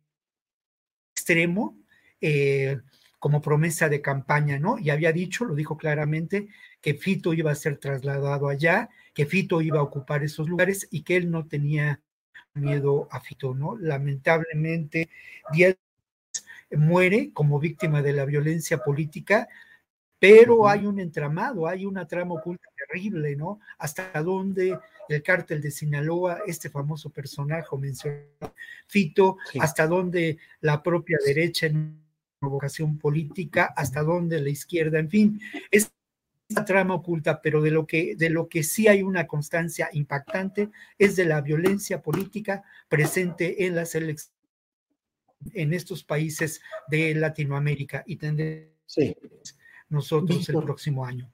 [1.25, 1.75] extremo
[2.21, 2.77] eh,
[3.17, 4.77] como promesa de campaña, ¿no?
[4.77, 6.47] Y había dicho, lo dijo claramente,
[6.79, 11.01] que Fito iba a ser trasladado allá, que Fito iba a ocupar esos lugares y
[11.01, 11.99] que él no tenía
[12.53, 13.75] miedo a Fito, ¿no?
[13.75, 15.09] Lamentablemente,
[15.51, 15.75] Díaz
[16.69, 19.47] muere como víctima de la violencia política,
[20.19, 23.59] pero hay un entramado, hay una trama oculta terrible, ¿no?
[23.77, 24.77] Hasta dónde
[25.09, 28.53] el cártel de Sinaloa, este famoso personaje mencionado,
[28.87, 32.01] Fito, hasta dónde la propia derecha en
[32.41, 35.91] vocación política, hasta dónde la izquierda, en fin, es
[36.65, 41.15] trama oculta, pero de lo que de lo que sí hay una constancia impactante es
[41.15, 44.35] de la violencia política presente en las elecciones
[45.53, 48.75] en estos países de Latinoamérica y tendremos
[49.89, 51.31] nosotros el próximo año.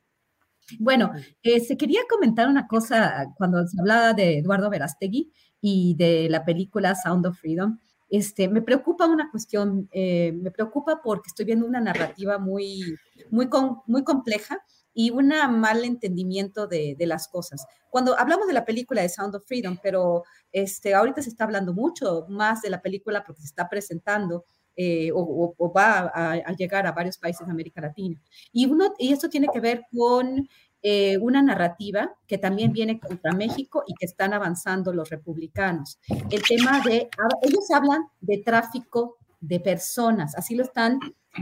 [0.80, 1.12] Bueno,
[1.44, 6.46] eh, se quería comentar una cosa cuando se hablaba de Eduardo Verastegui y de la
[6.46, 7.78] película Sound of Freedom.
[8.10, 12.96] Este, me preocupa una cuestión, eh, me preocupa porque estoy viendo una narrativa muy,
[13.30, 13.50] muy,
[13.88, 14.62] muy compleja
[14.94, 17.66] y un mal entendimiento de, las cosas.
[17.90, 21.74] Cuando hablamos de la película de Sound of Freedom, pero este, ahorita se está hablando
[21.74, 24.44] mucho más de la película porque se está presentando
[24.84, 28.20] eh, o, va a, llegar a varios países de América Latina.
[28.52, 30.50] Y, uno, y esto tiene que ver con
[30.82, 36.00] eh, una narrativa que también viene contra México y que están avanzando los republicanos.
[36.32, 37.10] El tema de,
[37.44, 41.00] ellos hablan de tráfico de personas, así lo están,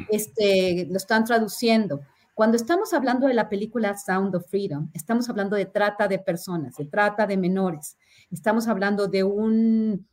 [0.10, 2.02] este, lo están traduciendo.
[2.34, 6.76] Cuando estamos hablando de la película Sound of Freedom, estamos hablando de trata de personas,
[6.76, 7.98] de trata de menores.
[8.32, 10.06] Estamos hablando de un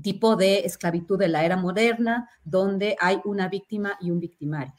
[0.00, 4.72] tipo de esclavitud de la era moderna donde hay una víctima y un victimario.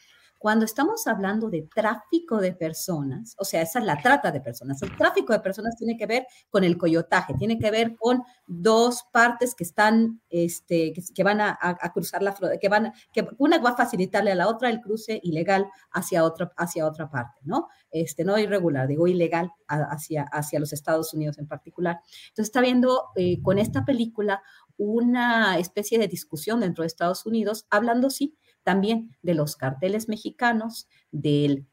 [0.43, 4.81] Cuando estamos hablando de tráfico de personas, o sea, esa es la trata de personas.
[4.81, 9.05] El tráfico de personas tiene que ver con el coyotaje, tiene que ver con dos
[9.13, 11.57] partes que están, este, que, van a,
[11.93, 15.21] cruzar la frontera, que van, que una va a facilitarle a la otra el cruce
[15.23, 17.69] ilegal hacia otra, hacia otra parte, ¿no?
[17.89, 22.01] Este, no irregular, digo ilegal hacia, hacia los Estados Unidos en particular.
[22.23, 24.43] Entonces está viendo eh, con esta película
[24.77, 30.87] una especie de discusión dentro de Estados Unidos, hablando, sí, también de los carteles mexicanos,
[31.11, 31.67] del,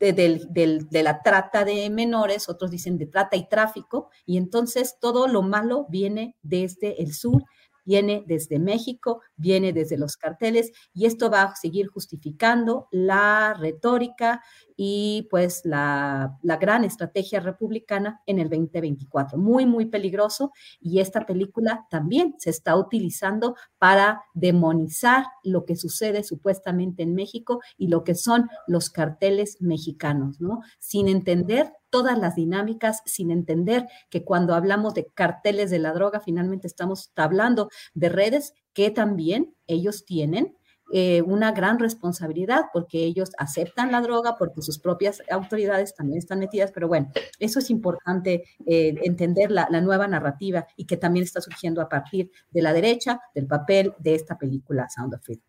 [0.00, 5.42] de, la trata de menores, otros dicen de trata y tráfico, y entonces todo lo
[5.42, 7.44] malo viene desde el sur
[7.88, 14.42] viene desde México, viene desde los carteles y esto va a seguir justificando la retórica
[14.76, 19.38] y pues la, gran estrategia republicana en el 2024.
[19.38, 26.22] Muy, muy peligroso y esta película también se está utilizando para demonizar lo que sucede
[26.22, 30.60] supuestamente en México y lo que son los carteles mexicanos, ¿no?
[30.78, 36.20] Sin entender todas las dinámicas sin entender que cuando hablamos de carteles de la droga,
[36.20, 40.56] finalmente estamos hablando de redes que también ellos tienen
[40.90, 46.38] eh, una gran responsabilidad porque ellos aceptan la droga, porque sus propias autoridades también están
[46.38, 51.42] metidas, pero bueno, eso es importante eh, entender la, nueva narrativa y que también está
[51.42, 55.44] surgiendo a partir de la derecha, del papel de esta película Sound of Freedom.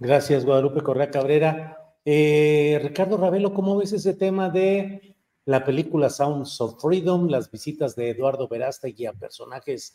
[0.00, 1.78] Gracias, Guadalupe Correa Cabrera.
[2.04, 7.94] Eh, Ricardo Ravelo, ¿cómo ves ese tema de la película Sounds of Freedom, las visitas
[7.94, 9.94] de Eduardo Verástegui a personajes,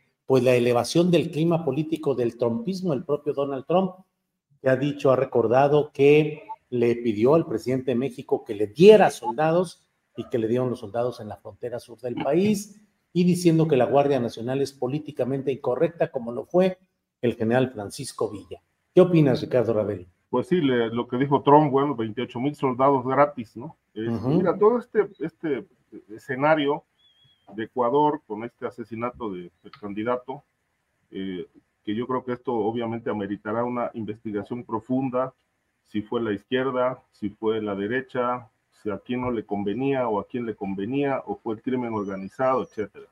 [0.31, 3.95] pues la elevación del clima político del trumpismo, el propio Donald Trump,
[4.61, 9.09] que ha dicho, ha recordado que le pidió al presidente de México que le diera
[9.09, 13.67] soldados y que le dieron los soldados en la frontera sur del país, y diciendo
[13.67, 16.77] que la Guardia Nacional es políticamente incorrecta, como lo fue
[17.21, 18.63] el general Francisco Villa.
[18.95, 20.07] ¿Qué opinas, Ricardo Ravel?
[20.29, 23.75] Pues sí, le- lo que dijo Trump, bueno, 28 mil soldados gratis, ¿no?
[23.93, 24.27] Este.
[24.29, 25.67] Mira, todo este, este
[26.07, 26.85] escenario
[27.55, 30.43] de Ecuador con este asesinato de- del candidato,
[31.11, 31.47] eh,
[31.83, 35.33] que yo creo que esto obviamente ameritará una investigación profunda,
[35.85, 40.19] si fue la izquierda, si fue la derecha, si a quién no le convenía o
[40.19, 43.07] a quién le convenía, o fue el crimen organizado, etcétera.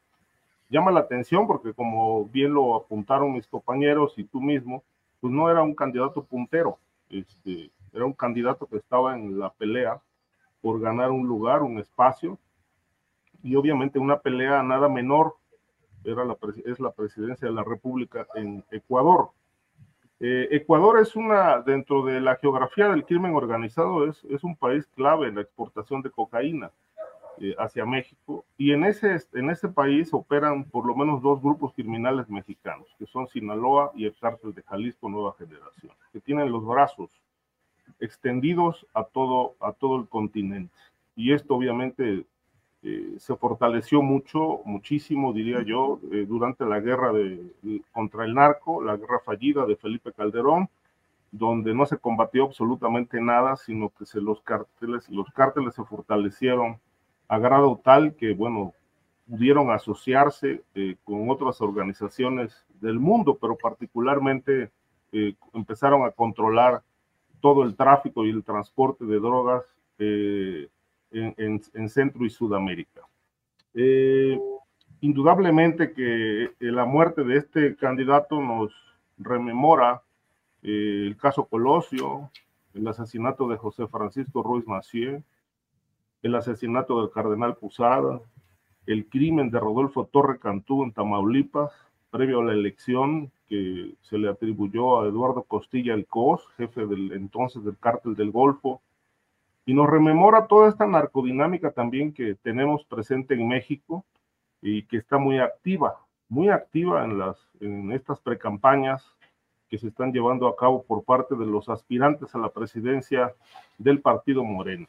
[0.69, 4.83] Llama la atención porque como bien lo apuntaron mis compañeros y tú mismo,
[5.19, 6.77] pues no era un candidato puntero,
[7.09, 9.99] este, era un candidato que estaba en la pelea
[10.61, 12.37] por ganar un lugar, un espacio,
[13.43, 15.35] y obviamente una pelea nada menor
[16.03, 19.29] era la, es la presidencia de la República en Ecuador.
[20.19, 24.85] Eh, Ecuador es una, dentro de la geografía del crimen organizado, es, es un país
[24.95, 26.71] clave en la exportación de cocaína
[27.39, 31.73] eh, hacia México, y en ese, en ese país operan por lo menos dos grupos
[31.73, 36.65] criminales mexicanos, que son Sinaloa y el cártel de Jalisco Nueva Generación, que tienen los
[36.65, 37.09] brazos
[38.01, 40.75] extendidos a todo, a todo el continente.
[41.15, 42.25] Y esto obviamente
[42.81, 47.51] eh, se fortaleció mucho, muchísimo, diría yo, eh, durante la guerra de,
[47.91, 50.69] contra el narco, la guerra fallida de Felipe Calderón,
[51.31, 56.79] donde no se combatió absolutamente nada, sino que se los cárteles, los cárteles se fortalecieron
[57.27, 58.73] a grado tal que, bueno,
[59.29, 64.71] pudieron asociarse eh, con otras organizaciones del mundo, pero particularmente
[65.53, 66.83] empezaron a controlar
[67.41, 69.63] todo el tráfico y el transporte de drogas
[71.11, 73.01] en, en, en, Centro y Sudamérica.
[73.73, 74.39] Eh,
[75.01, 78.71] indudablemente que eh, la muerte de este candidato nos
[79.17, 80.01] rememora
[80.63, 82.29] eh, el caso Colosio,
[82.73, 85.23] el asesinato de José Francisco Ruiz Macié,
[86.21, 88.19] el asesinato del cardenal Pusada,
[88.85, 91.71] el crimen de Rodolfo Torre Cantú en Tamaulipas,
[92.11, 97.13] previo a la elección que se le atribuyó a Eduardo Costilla el COS, jefe del
[97.13, 98.81] entonces del cártel del Golfo,
[99.69, 104.03] y nos rememora toda esta narcodinámica también que tenemos presente en México
[104.63, 105.95] y que está muy activa,
[106.27, 109.05] muy activa en, las, en estas precampañas
[109.69, 113.35] que se están llevando a cabo por parte de los aspirantes a la presidencia
[113.77, 114.87] del partido Moreno.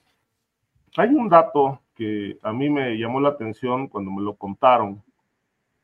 [0.96, 5.02] Hay un dato que a mí me llamó la atención cuando me lo contaron.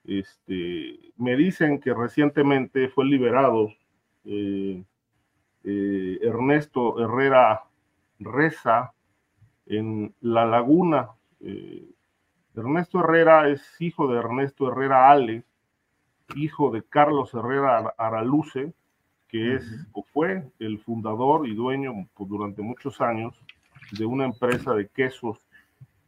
[0.07, 3.75] Este, me dicen que recientemente fue liberado
[4.25, 4.83] eh,
[5.65, 7.67] eh, Ernesto Herrera
[8.19, 8.93] Reza
[9.67, 11.11] en La Laguna.
[11.41, 11.89] Eh,
[12.55, 15.45] Ernesto Herrera es hijo de Ernesto Herrera Ale,
[16.35, 18.73] hijo de Carlos Herrera Araluce,
[19.29, 23.35] que es o fue el fundador y dueño pues, durante muchos años
[23.93, 25.39] de una empresa de quesos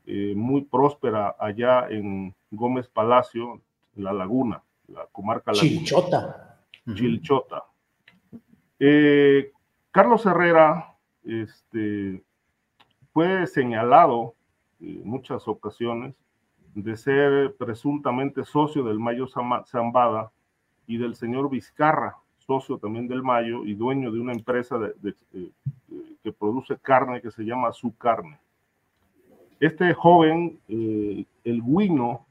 [0.07, 3.61] eh, muy próspera allá en Gómez Palacio,
[3.97, 5.71] La Laguna, la comarca Laguna.
[5.71, 6.61] Chilchota.
[6.95, 7.65] Chilchota.
[8.79, 9.53] Eh,
[9.91, 10.88] Carlos Herrera
[11.29, 12.23] este,
[13.13, 14.35] fue señalado
[14.81, 16.15] en muchas ocasiones
[16.75, 19.27] de ser presuntamente socio del Mayo
[19.67, 20.31] Zambada
[20.87, 25.53] y del señor Vizcarra, socio también del Mayo y dueño de una empresa de, de,
[26.23, 28.39] que produce carne que se llama Su Carne.
[29.61, 32.27] Este joven, eh, el Guino,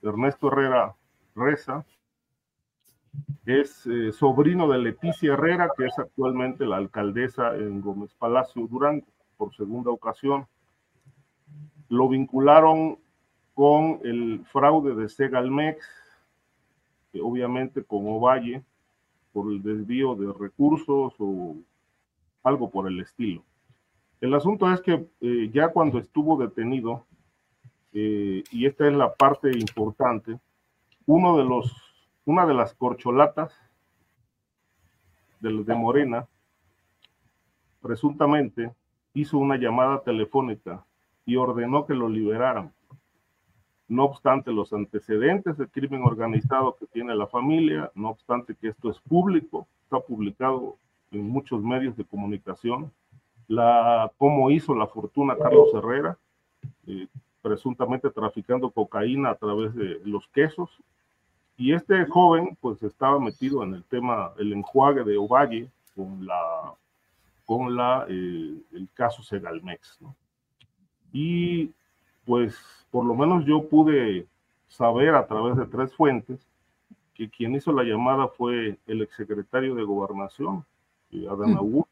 [0.00, 0.94] Ernesto Herrera
[1.34, 1.84] Reza,
[3.44, 9.06] es eh, sobrino de Leticia Herrera, que es actualmente la alcaldesa en Gómez Palacio Durango,
[9.36, 10.46] por segunda ocasión.
[11.88, 12.98] lo vincularon
[13.54, 15.84] con el fraude de Segalmex,
[17.20, 18.62] obviamente con Ovalle,
[19.32, 21.56] por el desvío de recursos o
[22.42, 23.42] algo por el estilo.
[24.20, 27.04] El asunto es que eh, ya cuando estuvo detenido,
[27.92, 30.38] eh, y esta es la parte importante,
[31.06, 31.72] uno de los,
[32.24, 33.52] una de las corcholatas
[35.40, 36.26] de, de Morena,
[37.80, 38.72] presuntamente,
[39.14, 40.84] hizo una llamada telefónica
[41.26, 42.72] y ordenó que lo liberaran.
[43.88, 48.90] No obstante los antecedentes del crimen organizado que tiene la familia, no obstante que esto
[48.90, 50.76] es público, está publicado
[51.10, 52.90] en muchos medios de comunicación,
[53.48, 56.16] la, cómo hizo la fortuna Carlos Herrera,
[56.86, 57.06] eh,
[57.42, 60.70] presuntamente traficando cocaína a través de los quesos.
[61.56, 66.74] Y este joven pues estaba metido en el tema, el enjuague de Ovalle con la
[67.44, 70.00] con la, eh, el caso Segalmex.
[70.00, 70.14] ¿no?
[71.12, 71.70] Y
[72.24, 72.56] pues
[72.90, 74.26] por lo menos yo pude
[74.68, 76.46] saber a través de tres fuentes
[77.14, 80.64] que quien hizo la llamada fue el exsecretario de Gobernación,
[81.10, 81.90] eh, Adán Augusto,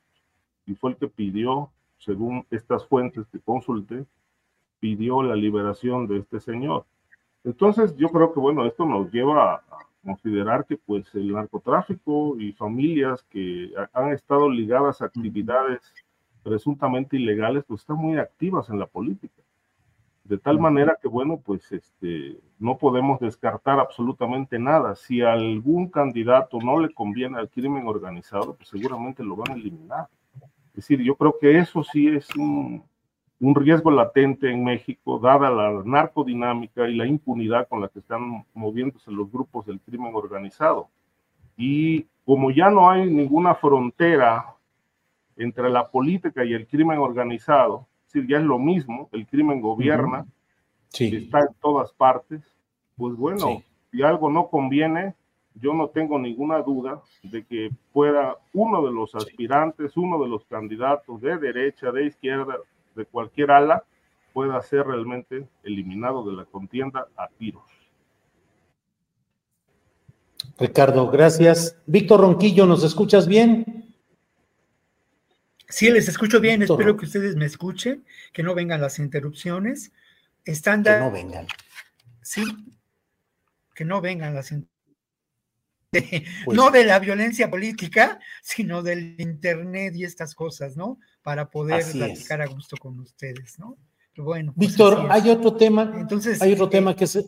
[0.67, 4.07] y fue el que pidió, según estas fuentes que consulté,
[4.79, 6.87] pidió la liberación de este señor.
[7.45, 9.63] Entonces yo creo que bueno, esto nos lleva a,
[10.03, 15.93] considerar que pues el narcotráfico y familias que han estado ligadas a actividades
[16.43, 19.43] presuntamente ilegales pues están muy activas en la política.
[20.25, 24.95] De tal manera que bueno, pues este no podemos descartar absolutamente nada.
[24.95, 29.55] Si a algún candidato no le conviene al crimen organizado, pues seguramente lo van a
[29.55, 30.09] eliminar.
[30.69, 32.85] Es decir, yo creo que eso sí es un,
[33.41, 38.45] un riesgo latente en México, dada la narcodinámica y la impunidad con la que están
[38.53, 40.89] moviéndose los grupos del crimen organizado.
[41.57, 44.55] Y como ya no hay ninguna frontera
[45.37, 49.63] entre la política y el crimen organizado, es decir, ya es lo mismo, el crimen
[49.63, 50.27] gobierna,
[50.93, 52.43] está en todas partes,
[52.97, 55.15] pues bueno, si algo no conviene,
[55.55, 60.45] yo no tengo ninguna duda de que pueda uno de los aspirantes, uno de los
[60.45, 62.57] candidatos de derecha, de izquierda,
[62.95, 63.85] de cualquier ala
[64.33, 67.65] pueda ser realmente eliminado de la contienda a tiros.
[70.59, 71.77] Ricardo, gracias.
[71.87, 73.95] Víctor Ronquillo, ¿nos escuchas bien?
[75.69, 76.63] Sí, les escucho bien.
[76.63, 79.93] Espero que ustedes me escuchen, que no vengan las interrupciones.
[80.45, 81.47] Están que no vengan.
[82.23, 82.45] Sí,
[83.75, 84.80] que no vengan las interrupciones.
[86.45, 90.99] Pues no de la violencia política, sino del Internet y estas cosas, ¿no?
[91.23, 93.77] Para poder platicar a gusto con ustedes, ¿no?
[94.17, 94.53] bueno.
[94.55, 95.93] Pues Víctor, hay otro tema.
[95.97, 97.25] Entonces, hay otro eh, tema que es.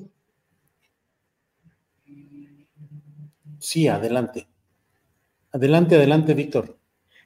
[3.58, 4.48] Sí, adelante.
[5.52, 6.78] Adelante, adelante, Víctor.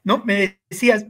[0.04, 1.06] No, me decías,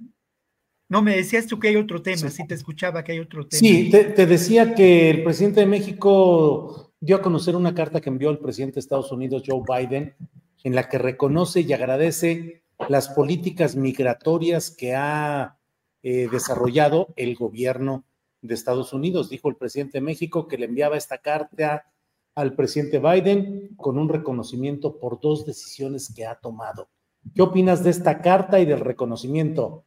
[0.88, 3.58] no, me decías tú que hay otro tema, sí, te escuchaba que hay otro tema.
[3.58, 8.30] Sí, te, decía que el presidente de México dio a conocer una carta que envió
[8.30, 10.16] el presidente de Estados Unidos, Joe Biden,
[10.64, 15.56] en la que reconoce y agradece las políticas migratorias que ha
[16.02, 18.04] eh, desarrollado el gobierno
[18.42, 19.30] de Estados Unidos.
[19.30, 21.92] Dijo el presidente de México que le enviaba esta carta
[22.34, 26.88] al presidente Biden con un reconocimiento por dos decisiones que ha tomado.
[27.36, 29.84] ¿Qué opinas de esta carta y del reconocimiento?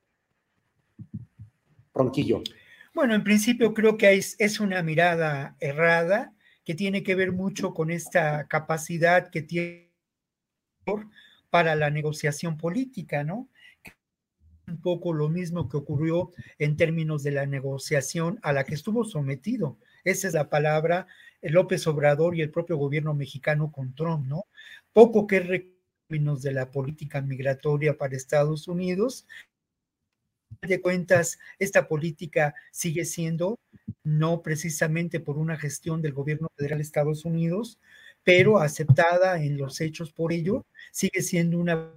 [1.94, 2.42] Ronquillo.
[2.94, 6.34] Bueno, en principio creo que es, es una mirada errada
[6.70, 9.90] que tiene que ver mucho con esta capacidad que tiene
[11.50, 13.50] para la negociación política, ¿no?
[14.68, 19.04] Un poco lo mismo que ocurrió en términos de la negociación a la que estuvo
[19.04, 19.80] sometido.
[20.04, 21.08] Esa es la palabra
[21.42, 24.46] López Obrador y el propio gobierno mexicano con Trump, ¿no?
[24.94, 25.74] Poco que
[26.08, 29.26] términos de la política migratoria para Estados Unidos.
[30.62, 33.58] De cuentas, esta política sigue siendo
[34.18, 37.80] no precisamente por una gestión del gobierno federal de Estados Unidos,
[38.24, 41.94] pero aceptada en los hechos por ello, sigue siendo una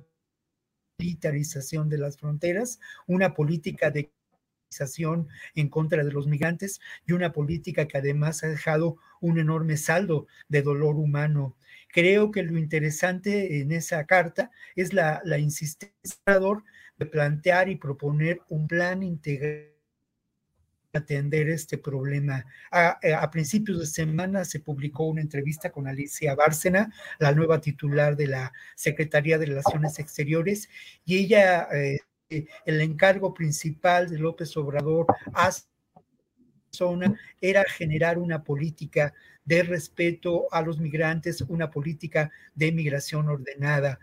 [0.98, 4.10] militarización de las fronteras, una política de
[5.54, 10.26] en contra de los migrantes y una política que además ha dejado un enorme saldo
[10.48, 11.56] de dolor humano.
[11.88, 15.92] Creo que lo interesante en esa carta es la, la insistencia
[16.96, 19.71] de plantear y proponer un plan integral
[20.92, 22.44] atender este problema.
[23.02, 28.16] Eh, a, principios de semana se publicó una entrevista con Alicia Bárcena, la nueva titular
[28.16, 30.68] de la Secretaría de Relaciones Exteriores,
[31.04, 32.00] y ella, eh,
[32.64, 35.50] el encargo principal de López Obrador a
[36.70, 39.12] zona era generar una política
[39.44, 43.98] de respeto a los migrantes, una política de migración ordenada.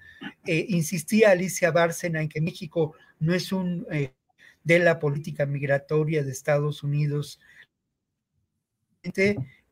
[0.46, 3.88] Eh, insistía Alicia Bárcena en que México no es un
[4.70, 7.40] de la política migratoria de Estados Unidos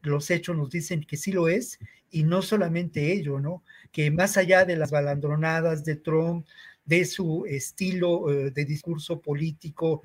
[0.02, 1.78] los hechos nos dicen que sí lo es,
[2.10, 3.64] y no solamente ello, ¿no?
[3.92, 6.48] Que más allá de las balandronadas de Trump,
[6.86, 10.02] de su estilo eh, de discurso político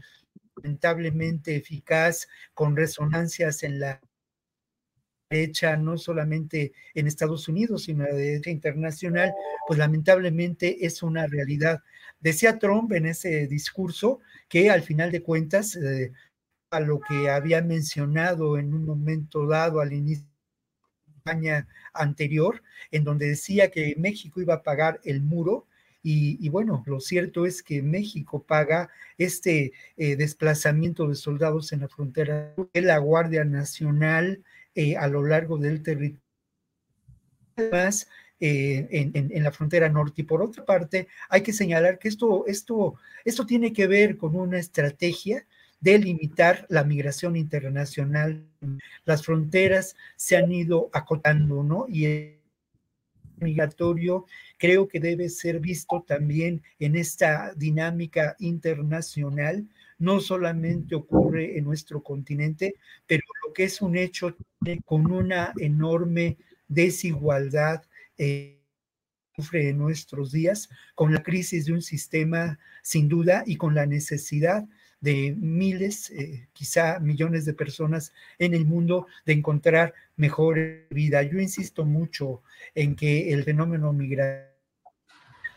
[0.57, 3.99] lamentablemente eficaz, con resonancias en la
[5.33, 9.33] derecha, no solamente en Estados Unidos, sino la derecha internacional,
[9.67, 11.81] pues lamentablemente es una realidad.
[12.21, 16.13] Decía Trump en ese discurso que al final de cuentas, eh,
[16.71, 20.31] a lo que había mencionado en un momento dado al inicio de
[21.07, 25.67] la campaña anterior, en donde decía que México iba a pagar el muro,
[26.05, 31.89] y, bueno, lo cierto es que México paga este eh, desplazamiento de soldados en la
[31.89, 34.43] frontera de la Guardia Nacional
[34.75, 36.23] eh, a lo largo del territorio.
[37.57, 38.09] Además,
[38.45, 40.23] eh, en, la frontera norte.
[40.23, 44.35] Y por otra parte, hay que señalar que esto, esto, esto tiene que ver con
[44.35, 45.47] una estrategia
[45.79, 48.45] de limitar la migración internacional.
[49.05, 51.87] Las fronteras se han ido acotando, ¿no?
[51.89, 52.41] Y el
[53.37, 54.27] migratorio
[54.59, 59.69] creo que debe ser visto también en esta dinámica internacional.
[60.03, 62.75] No solamente ocurre en nuestro continente,
[63.07, 64.37] pero lo que es un hecho
[64.85, 67.85] con una enorme desigualdad
[68.19, 68.59] eh,
[69.53, 74.67] en nuestros días, con la crisis de un sistema sin duda y con la necesidad
[75.01, 80.59] de miles, eh, quizá millones de personas en el mundo de encontrar mejor
[80.91, 81.23] vida.
[81.23, 82.43] Yo insisto mucho
[82.75, 84.52] en que el fenómeno migratorio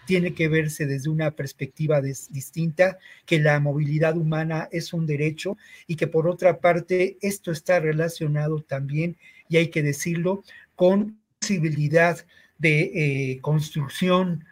[0.06, 5.96] tiene que verse desde una perspectiva distinta, que la movilidad humana es un derecho y
[5.96, 9.18] que por otra parte esto está relacionado también,
[9.50, 10.44] y hay que decirlo,
[10.76, 12.26] con posibilidad
[12.58, 12.92] de
[13.34, 14.46] eh, construcción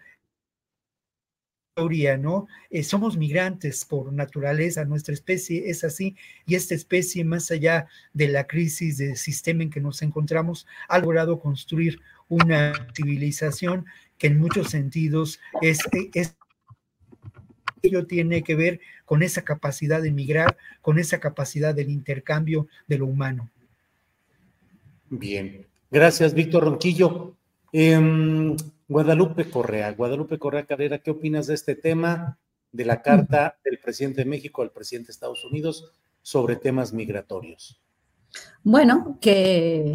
[2.20, 2.48] ¿no?
[2.70, 8.28] Eh, somos migrantes por naturaleza, nuestra especie es así, y esta especie, más allá de
[8.28, 13.86] la crisis de sistema en que nos encontramos, ha logrado construir una civilización
[14.18, 15.80] que en muchos sentidos es,
[16.14, 16.36] es
[17.82, 22.98] ello tiene que ver con esa capacidad de migrar, con esa capacidad del intercambio de
[22.98, 23.50] lo humano.
[25.10, 27.36] Bien, gracias Víctor Ronquillo.
[27.72, 28.56] Em,
[28.88, 32.38] Guadalupe Correa, Guadalupe Correa Carrera, ¿qué opinas de este tema
[32.72, 35.92] de la carta del presidente de México al presidente de Estados Unidos
[36.22, 37.82] sobre temas migratorios?
[38.64, 39.92] Bueno, que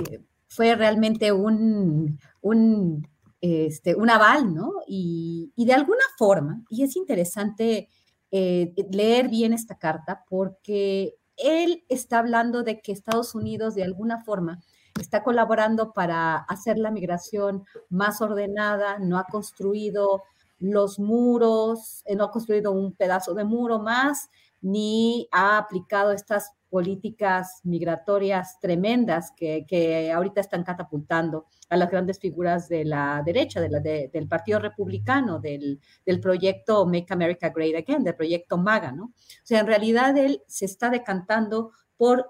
[0.47, 3.07] fue realmente un, un,
[3.41, 4.73] este, un aval, ¿no?
[4.87, 7.89] Y, de alguna forma, y es interesante
[8.31, 14.23] eh, leer bien esta carta porque él está hablando de que Estados Unidos de alguna
[14.25, 14.61] forma
[15.01, 20.23] está colaborando para hacer la migración más ordenada, no ha construido
[20.59, 24.29] los muros, eh, no ha construido un pedazo de muro más,
[24.61, 32.69] ni ha aplicado estas políticas migratorias tremendas que, ahorita están catapultando a las grandes figuras
[32.69, 38.17] de la derecha, de del Partido Republicano, del, del, proyecto Make America Great Again, del
[38.17, 39.05] proyecto MAGA, ¿no?
[39.05, 39.13] O
[39.45, 42.27] sea, en realidad él se está decantando por,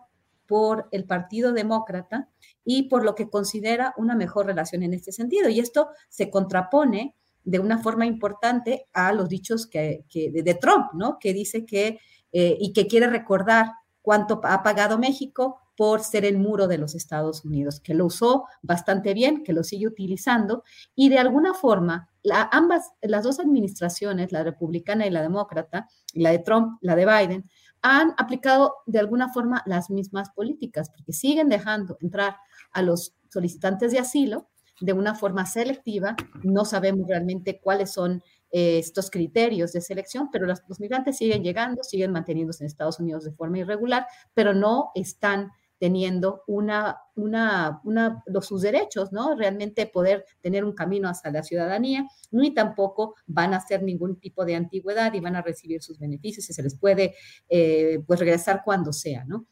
[0.46, 2.28] por el Partido Demócrata
[2.64, 5.48] y por lo que considera una mejor relación en este sentido.
[5.48, 7.14] Y esto se contrapone
[7.44, 11.18] de una forma importante a los dichos que, de, Trump, ¿no?
[11.18, 11.98] Que dice que,
[12.30, 13.72] eh, y que quiere recordar
[14.08, 18.46] cuánto ha pagado México por ser el muro de los Estados Unidos, que lo usó
[18.62, 22.08] bastante bien, que lo sigue utilizando, y de alguna forma,
[22.50, 27.50] ambas, las dos administraciones, la republicana y la demócrata, la de Trump, la de Biden,
[27.82, 32.38] han aplicado de alguna forma las mismas políticas, porque siguen dejando entrar
[32.72, 34.48] a los solicitantes de asilo
[34.80, 36.16] de una forma selectiva.
[36.44, 41.82] No sabemos realmente cuáles son eh, estos criterios de selección, pero los, migrantes siguen llegando,
[41.82, 48.22] siguen manteniéndose en Estados Unidos de forma irregular, pero no están teniendo una, una, una,
[48.26, 49.36] los, sus derechos, ¿no?
[49.36, 54.44] Realmente poder tener un camino hacia la ciudadanía, ni tampoco van a hacer ningún tipo
[54.44, 57.14] de antigüedad y van a recibir sus beneficios y se les puede,
[57.48, 59.46] eh, pues, regresar cuando sea, ¿no?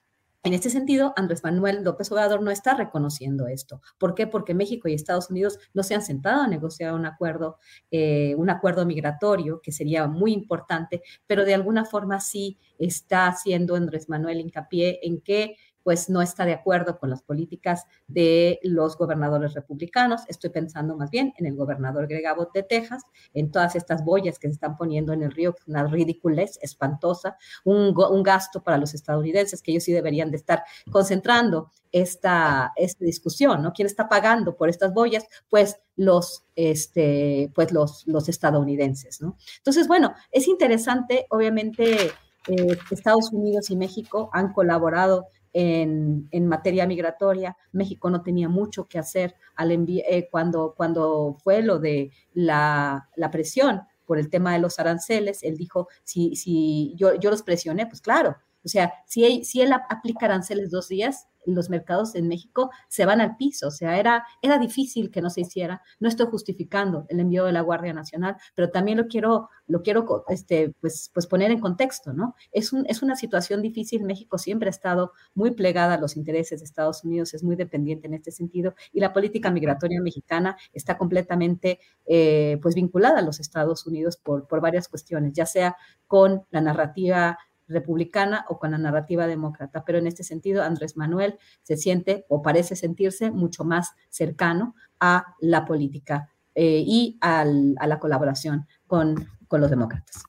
[0.47, 3.83] En este sentido, Andrés Manuel López Obrador no está reconociendo esto.
[3.99, 4.29] ¿Por qué?
[4.29, 7.59] Porque México y Estados Unidos no se han sentado a negociar un acuerdo,
[7.91, 13.75] eh, un acuerdo migratorio, que sería muy importante, pero de alguna forma sí está haciendo
[13.75, 15.57] Andrés Manuel hincapié en que
[15.87, 20.23] pues no está de acuerdo con las políticas de los gobernadores republicanos.
[20.27, 24.41] Estoy pensando más bien en el gobernador Greg Abbott de Texas, en todas estas boyas
[24.41, 28.79] que se están poniendo en el río, que es una ridiculez espantosa, un, gasto para
[28.79, 33.73] los estadounidenses que ellos sí deberían de estar concentrando esta, esta discusión, ¿no?
[33.73, 35.25] ¿Quién está pagando por estas boyas?
[35.49, 39.39] Pues los, este, pues los, los estadounidenses, ¿no?
[39.59, 42.11] Entonces, bueno, es interesante, obviamente,
[42.49, 45.27] eh, Estados Unidos y México han colaborado
[45.59, 47.57] en, en materia migratoria.
[47.73, 53.31] México no tenía mucho que hacer al eh, cuando, cuando fue lo de la, la
[53.31, 57.87] presión por el tema de los aranceles, él dijo, si, si yo, yo los presioné,
[57.87, 58.37] pues claro,
[58.67, 63.07] o sea, si él, si él aplica aranceles dos días, los mercados en México se
[63.07, 63.69] van al piso.
[63.69, 65.83] O sea, era, era difícil que no se hiciera.
[66.01, 70.25] No estoy justificando el envío de la Guardia Nacional, pero también lo quiero, lo quiero
[70.29, 72.35] este, pues, pues poner en contexto, ¿no?
[72.51, 74.03] Es, un, es una situación difícil.
[74.03, 78.09] México siempre ha estado muy plegada a los intereses de Estados Unidos, es muy dependiente
[78.09, 83.41] en este sentido, y la política migratoria mexicana está completamente eh, pues vinculada a los
[83.41, 87.39] Estados Unidos por, por varias cuestiones, ya sea con la narrativa
[87.69, 89.85] republicana o con la narrativa demócrata.
[89.85, 95.35] Pero en este sentido, Andrés Manuel se siente o parece sentirse mucho más cercano a
[95.41, 100.25] la política eh, y a la colaboración con, con, los demócratas.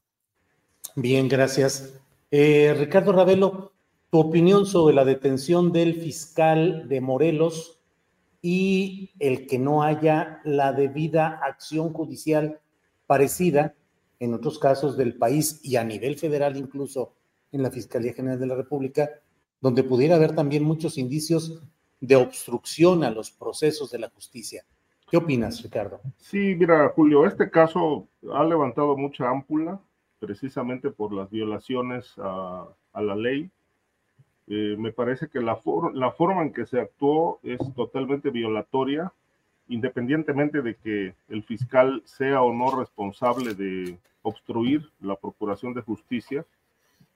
[0.95, 1.93] Bien, gracias.
[2.31, 3.73] Eh, Ricardo Ravelo,
[4.09, 7.79] tu opinión sobre la detención del fiscal de Morelos
[8.41, 12.59] y el que no haya la debida acción judicial
[13.05, 13.75] parecida
[14.19, 17.13] en otros casos del país y a nivel federal incluso
[17.51, 19.09] en la Fiscalía General de la República,
[19.61, 21.61] donde pudiera haber también muchos indicios
[21.99, 24.63] de obstrucción a los procesos de la justicia.
[25.09, 26.01] ¿Qué opinas, Ricardo?
[26.17, 29.79] Sí, mira, Julio, este caso ha levantado mucha ámpula
[30.19, 33.49] precisamente por las violaciones a, la ley.
[34.47, 35.59] Eh, me parece que la,
[35.93, 39.13] la forma en que se actuó es totalmente violatoria,
[39.69, 46.45] independientemente de que el fiscal sea o no responsable de obstruir la procuración de justicia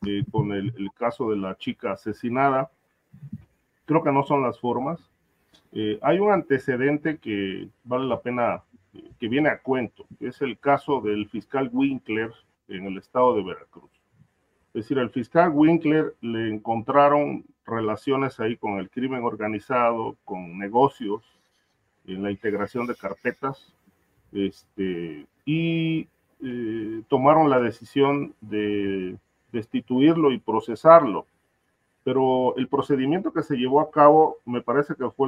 [0.06, 2.72] eh, con el, caso de la chica asesinada.
[3.86, 5.00] Creo que no son las formas.
[5.74, 8.64] Eh, hay un antecedente que vale la pena,
[9.20, 12.32] que viene a cuento, es el caso del fiscal Winkler
[12.68, 13.92] en el estado de Veracruz.
[14.74, 21.24] Es decir, al fiscal Winkler le encontraron relaciones ahí con el crimen organizado, con negocios,
[22.06, 23.74] en la integración de carpetas,
[24.32, 26.08] este, y
[26.42, 29.18] eh, tomaron la decisión de
[29.52, 31.26] destituirlo y procesarlo.
[32.04, 35.28] Pero el procedimiento que se llevó a cabo me parece que fue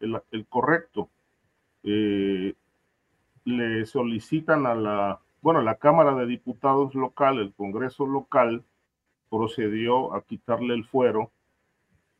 [0.00, 1.08] el, correcto.
[1.82, 2.54] Eh,
[3.44, 8.62] le solicitan a la, bueno, la Cámara de Diputados local, el Congreso local,
[9.28, 11.30] procedió a quitarle el fuero.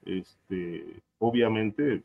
[0.04, 2.02] Este, obviamente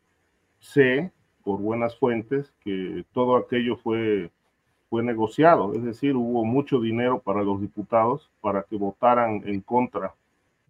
[0.60, 1.12] sé
[1.44, 4.30] por buenas fuentes que todo aquello fue
[4.90, 10.14] fue negociado, es decir, hubo mucho dinero para los diputados para que votaran en contra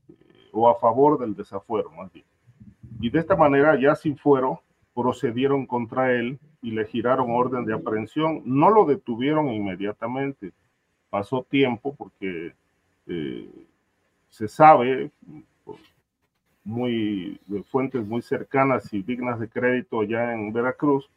[0.09, 0.13] eh,
[0.51, 2.26] o a favor del desafuero, más bien.
[2.99, 4.61] Y de esta manera, ya sin fuero,
[4.95, 8.41] procedieron contra él y le giraron orden de aprehensión.
[8.45, 10.51] No lo detuvieron inmediatamente,
[11.11, 12.53] pasó tiempo porque
[13.05, 13.49] eh,
[14.30, 15.11] se sabe,
[16.63, 21.09] muy, de fuentes muy cercanas y dignas de crédito allá en Veracruz,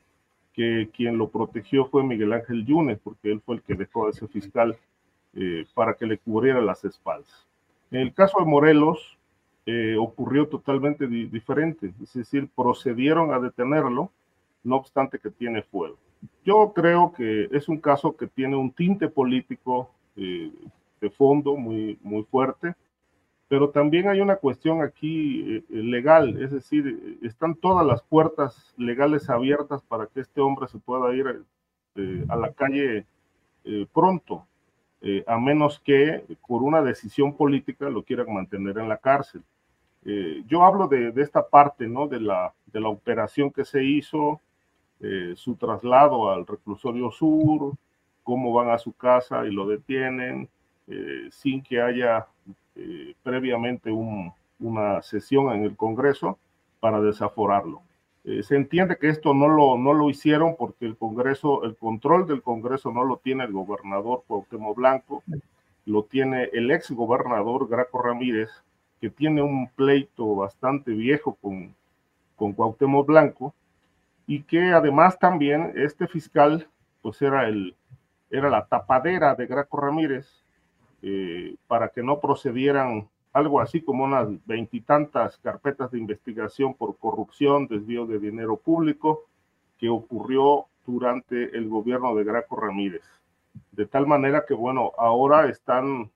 [0.53, 4.11] que quien lo protegió fue Miguel Ángel Yunes, porque él fue el que dejó a
[4.11, 4.77] ese fiscal
[5.35, 7.47] eh, para que le cubriera las espaldas.
[7.91, 9.19] En el caso de Morelos,
[9.67, 14.11] eh, ocurrió totalmente diferente, es decir, procedieron a detenerlo,
[14.65, 15.97] no obstante que tiene fuego.
[16.45, 20.51] Yo creo que es un caso que tiene un tinte político eh,
[21.01, 22.75] de fondo muy, muy fuerte,
[23.51, 28.73] pero también hay una cuestión aquí eh, eh, legal, es decir, están todas las puertas
[28.77, 31.43] legales abiertas para que este hombre se pueda ir
[31.97, 33.07] eh, a la calle
[33.93, 34.47] pronto,
[35.27, 39.43] a menos que por una decisión política lo quieran mantener en la cárcel.
[40.47, 42.09] yo hablo de, de, esta parte, ¿no?
[42.09, 44.41] De la, de la operación que se hizo,
[45.35, 47.75] su traslado al reclusorio sur,
[48.23, 50.49] cómo van a su casa y lo detienen,
[51.31, 52.27] sin que haya
[52.77, 53.91] eh, previamente
[54.59, 56.39] una sesión en el Congreso
[56.81, 57.83] para desaforarlo.
[58.25, 62.27] Eh, se entiende que esto no lo, no lo hicieron porque el Congreso, el control
[62.27, 65.23] del Congreso no lo tiene el gobernador Cuauhtémoc Blanco,
[65.87, 68.51] lo tiene el ex gobernador Graco Ramírez,
[69.01, 71.75] que tiene un pleito bastante viejo con,
[72.37, 73.55] con Cuauhtémoc Blanco,
[74.27, 76.69] y que además también este fiscal,
[77.03, 77.75] pues era, el,
[78.31, 80.40] era la tapadera de Graco Ramírez,
[81.03, 87.69] eh, para que no procedieran algo así como unas veintitantas carpetas de investigación por corrupción,
[87.69, 89.25] desvío de dinero público,
[89.79, 93.05] que ocurrió durante el gobierno de Graco Ramírez.
[93.73, 96.11] De tal manera que, bueno, ahora están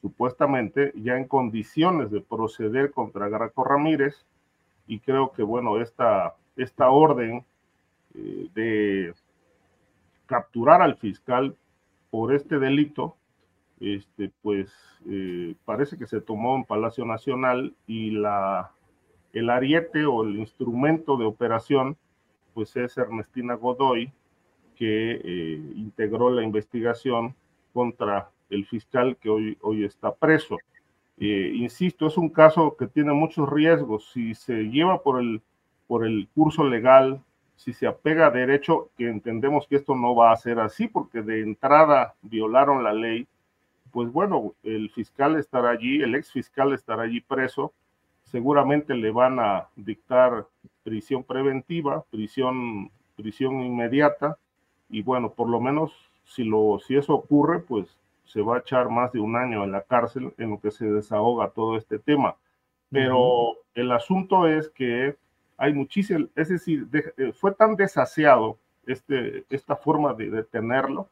[0.00, 4.24] supuestamente ya en condiciones de proceder contra Graco Ramírez
[4.86, 7.44] y creo que, bueno, esta, esta orden
[8.14, 9.14] eh, de
[10.26, 11.56] capturar al fiscal
[12.10, 13.16] por este delito
[13.80, 14.70] este, pues
[15.08, 18.70] eh, parece que se tomó en Palacio Nacional y la,
[19.32, 21.96] el ariete o el instrumento de operación,
[22.54, 24.12] pues es Ernestina Godoy,
[24.76, 27.34] que eh, integró la investigación
[27.72, 30.58] contra el fiscal que hoy, hoy está preso.
[31.18, 34.10] Eh, insisto, es un caso que tiene muchos riesgos.
[34.12, 35.42] Si se lleva por el,
[35.86, 37.22] por el curso legal,
[37.56, 41.20] si se apega a derecho, que entendemos que esto no va a ser así, porque
[41.20, 43.28] de entrada violaron la ley,
[43.92, 47.72] pues bueno, el fiscal estará allí, el ex fiscal estará allí preso,
[48.24, 50.46] seguramente le van a dictar
[50.82, 54.38] prisión preventiva, prisión, prisión inmediata,
[54.88, 55.92] y bueno, por lo menos
[56.24, 59.72] si, lo, si eso ocurre, pues se va a echar más de un año en
[59.72, 62.36] la cárcel en lo que se desahoga todo este tema.
[62.90, 65.16] Pero el asunto es que
[65.56, 71.08] hay muchísimo, es decir, eh, fue tan desaseado este, esta forma de detenerlo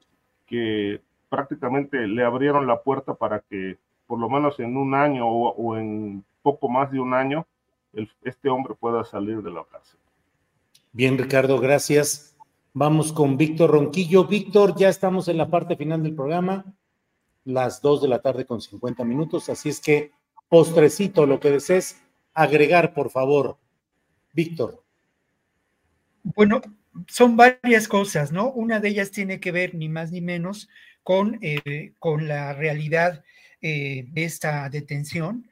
[0.46, 5.76] que prácticamente le abrieron la puerta para que por lo menos en un año o,
[5.76, 7.46] en poco más de un año
[8.22, 9.98] este hombre pueda salir de la cárcel.
[10.92, 12.36] Bien, Ricardo, gracias.
[12.72, 14.24] Vamos con Víctor Ronquillo.
[14.24, 16.64] Víctor, ya estamos en la parte final del programa,
[17.44, 20.12] las dos de la tarde con 50 minutos, así es que
[20.48, 22.02] postrecito, lo que desees
[22.34, 23.58] agregar, por favor.
[24.32, 24.82] Víctor.
[26.22, 26.60] Bueno,
[27.06, 28.50] son varias cosas, ¿no?
[28.50, 30.68] Una de ellas tiene que ver ni más ni menos
[31.08, 33.24] con, eh, con la realidad
[33.62, 35.48] eh, de esta detención,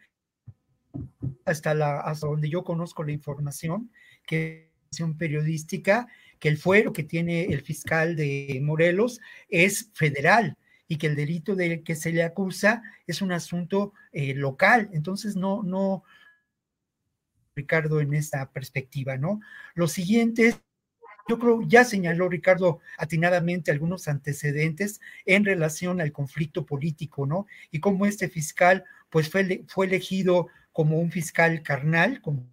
[1.47, 3.91] hasta, la, hasta donde yo conozco la información,
[4.27, 6.09] que es periodística,
[6.41, 11.57] que el fuero que tiene el fiscal de Morelos es federal y que el delito
[11.57, 14.91] del que se le acusa es un asunto eh, local.
[14.93, 16.05] Entonces, no, no,
[17.55, 19.41] Ricardo, en esta perspectiva, ¿no?
[19.75, 20.55] Lo siguiente
[21.29, 27.47] yo creo, ya señaló Ricardo atinadamente algunos antecedentes en relación al conflicto político, ¿no?
[27.71, 32.47] Y cómo este fiscal, pues fue, fue elegido como un fiscal carnal, como,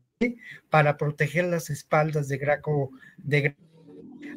[0.70, 2.92] para proteger las espaldas de Graco.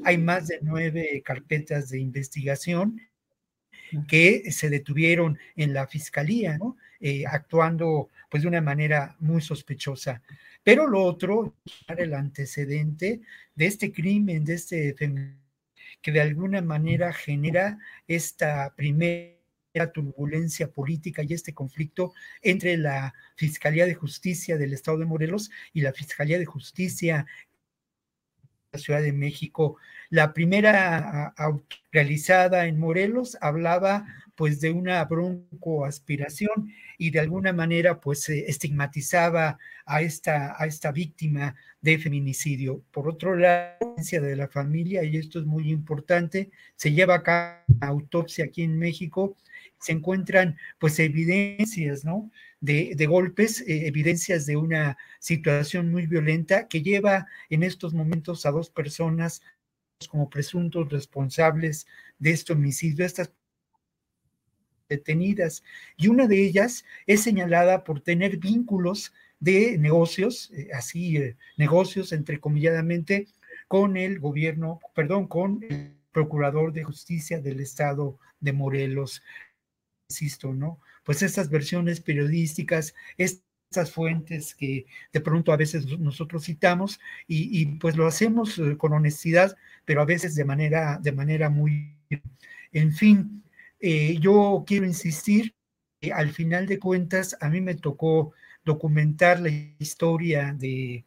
[0.04, 3.00] Hay más de nueve carpetas de investigación
[4.08, 6.76] que se detuvieron en la fiscalía, ¿no?
[7.00, 10.22] Eh, actuando pues de una manera muy sospechosa.
[10.66, 11.54] Pero lo otro,
[11.96, 13.20] el antecedente
[13.54, 14.96] de este crimen, de este
[16.02, 19.36] que de alguna manera genera esta primera
[19.94, 25.82] turbulencia política y este conflicto entre la Fiscalía de Justicia del Estado de Morelos y
[25.82, 27.26] la Fiscalía de Justicia
[28.48, 29.76] de la Ciudad de México.
[30.10, 31.32] La primera
[31.92, 34.04] realizada en Morelos hablaba
[34.36, 41.56] pues de una broncoaspiración y de alguna manera pues estigmatizaba a esta, a esta víctima
[41.80, 42.82] de feminicidio.
[42.90, 47.22] Por otro lado, la de la familia, y esto es muy importante, se lleva a
[47.22, 49.36] cabo una autopsia aquí en México,
[49.78, 52.30] se encuentran pues evidencias, ¿no?
[52.60, 58.46] De, de, golpes, eh, evidencias de una situación muy violenta que lleva en estos momentos
[58.46, 59.42] a dos personas
[60.10, 61.86] como presuntos responsables
[62.18, 63.04] de este homicidio.
[63.04, 63.30] Estas
[64.88, 65.62] detenidas
[65.96, 72.12] y una de ellas es señalada por tener vínculos de negocios, eh, así eh, negocios
[72.12, 73.28] entrecomilladamente,
[73.68, 79.22] con el gobierno, perdón, con el procurador de justicia del estado de Morelos.
[80.08, 80.80] Insisto, ¿no?
[81.04, 87.66] Pues estas versiones periodísticas, estas fuentes que de pronto a veces nosotros citamos y, y
[87.78, 91.96] pues lo hacemos eh, con honestidad, pero a veces de manera, de manera muy,
[92.72, 93.42] en fin,
[93.80, 95.54] eh, yo quiero insistir,
[96.00, 98.32] que al final de cuentas, a mí me tocó
[98.64, 101.04] documentar la historia de,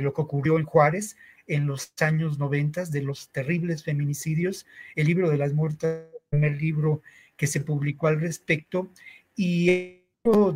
[0.00, 1.16] lo que ocurrió en Juárez
[1.46, 4.66] en los años 90, de los terribles feminicidios,
[4.96, 7.02] el libro de las muertas, el primer libro
[7.36, 8.90] que se publicó al respecto,
[9.36, 10.02] y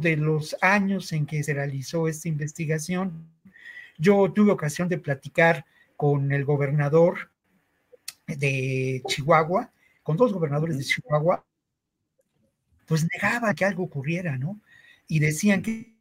[0.00, 3.26] de los años en que se realizó esta investigación,
[3.98, 5.64] yo tuve ocasión de platicar
[5.96, 7.30] con el gobernador
[8.26, 9.72] de Chihuahua,
[10.06, 11.44] con dos gobernadores de Chihuahua,
[12.86, 14.60] pues negaba que algo ocurriera, ¿no?
[15.08, 15.96] Y decían que,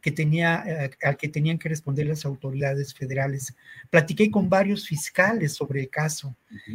[0.00, 3.54] que tenía, eh, al que tenían que responder las autoridades federales.
[3.88, 6.34] Platiqué con varios fiscales sobre el caso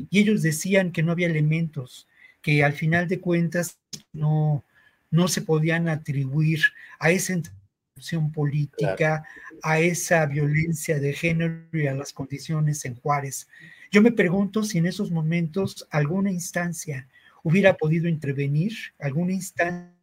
[0.10, 2.08] y ellos decían que no había elementos,
[2.42, 3.78] que al final de cuentas
[4.14, 4.64] no,
[5.12, 6.62] no se podían atribuir
[7.00, 9.26] a esa interrupción política,
[9.62, 13.50] a esa violencia de género y a las condiciones en Juárez.
[13.94, 17.08] Yo me pregunto si en esos momentos alguna instancia
[17.44, 19.94] hubiera podido intervenir, alguna instancia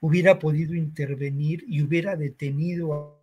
[0.00, 3.22] hubiera podido intervenir y hubiera detenido a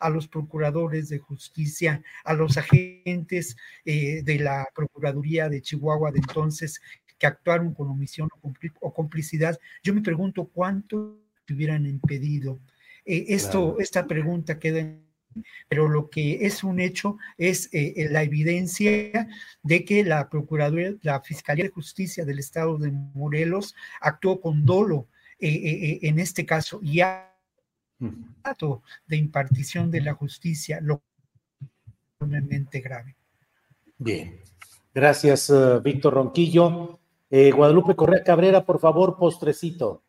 [0.00, 6.18] a los procuradores de justicia, a los agentes eh, de la Procuraduría de Chihuahua de
[6.18, 6.80] entonces
[7.18, 8.28] que actuaron con omisión
[8.80, 9.58] o complicidad.
[9.82, 12.58] Yo me pregunto cuánto hubieran impedido
[13.04, 15.07] eh, esto, esta pregunta queda en
[15.68, 19.28] pero lo que es un hecho es eh, la evidencia
[19.62, 25.06] de que la Procuraduría, la Fiscalía de Justicia del Estado de Morelos actuó con dolo
[25.40, 27.32] en este caso y ha
[29.06, 31.00] de impartición de la justicia lo
[32.18, 33.14] enormemente grave.
[33.98, 34.40] Bien,
[34.92, 35.52] gracias
[35.84, 36.98] Víctor Ronquillo.
[37.30, 40.02] Guadalupe Correa Cabrera, por favor, postrecito.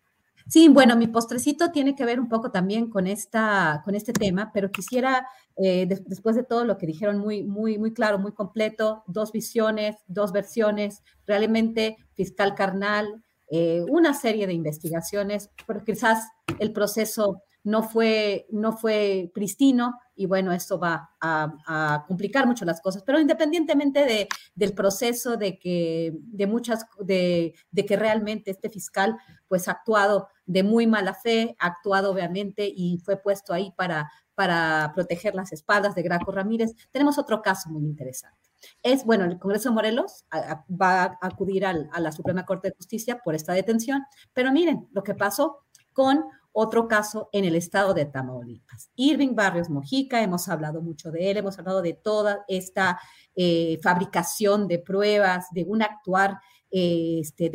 [0.49, 4.49] Sí, bueno, mi postrecito tiene que ver un poco también con, esta, con este tema,
[4.51, 9.03] pero quisiera, eh, después de todo lo que dijeron muy, muy, muy claro, muy completo,
[9.05, 16.27] dos visiones, dos versiones, realmente fiscal carnal, eh, una serie de investigaciones, pero quizás
[16.57, 22.81] el proceso no fue, no fue pristino y bueno, esto va a, complicar mucho las
[22.81, 28.69] cosas, pero independientemente de, del proceso de que, de muchas, de, de, que realmente este
[28.69, 33.71] fiscal pues ha actuado de muy mala fe, ha actuado obviamente y fue puesto ahí
[33.77, 38.49] para, para proteger las espaldas de Graco Ramírez, tenemos otro caso muy interesante.
[38.83, 40.25] Es, bueno, el Congreso de Morelos
[40.69, 44.03] va a acudir a la Suprema Corte de Justicia por esta detención,
[44.33, 46.23] pero miren lo que pasó con
[46.59, 48.91] otro caso en el estado de Tamaulipas.
[48.95, 52.99] Irving Barrios Mojica, hemos hablado mucho de él, hemos hablado de toda esta
[53.35, 56.39] eh, fabricación de pruebas, de un actuar
[56.69, 57.49] eh, este,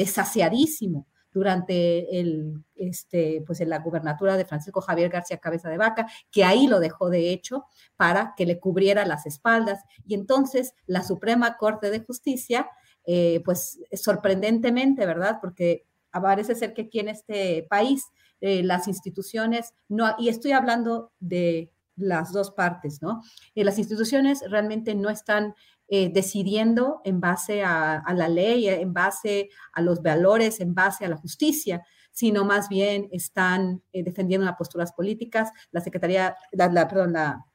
[1.32, 6.44] durante el, este, pues en la gubernatura de Francisco Javier García Cabeza de Vaca, que
[6.44, 9.80] ahí lo dejó de hecho para que le cubriera las espaldas.
[10.07, 12.70] Y entonces la Suprema Corte de Justicia,
[13.05, 15.38] eh, pues sorprendentemente, ¿verdad?
[15.42, 18.05] Porque parece ser que aquí en este país
[18.47, 23.22] eh, las instituciones, no, y estoy hablando de las dos partes, ¿no?
[23.55, 25.55] Eh, las instituciones realmente no están
[25.88, 31.09] eh, decidiendo en base a, la ley, en base a los valores, en base a
[31.09, 35.51] la justicia, sino más bien están defendiendo las posturas políticas.
[35.70, 37.47] La Secretaría, la, perdón, la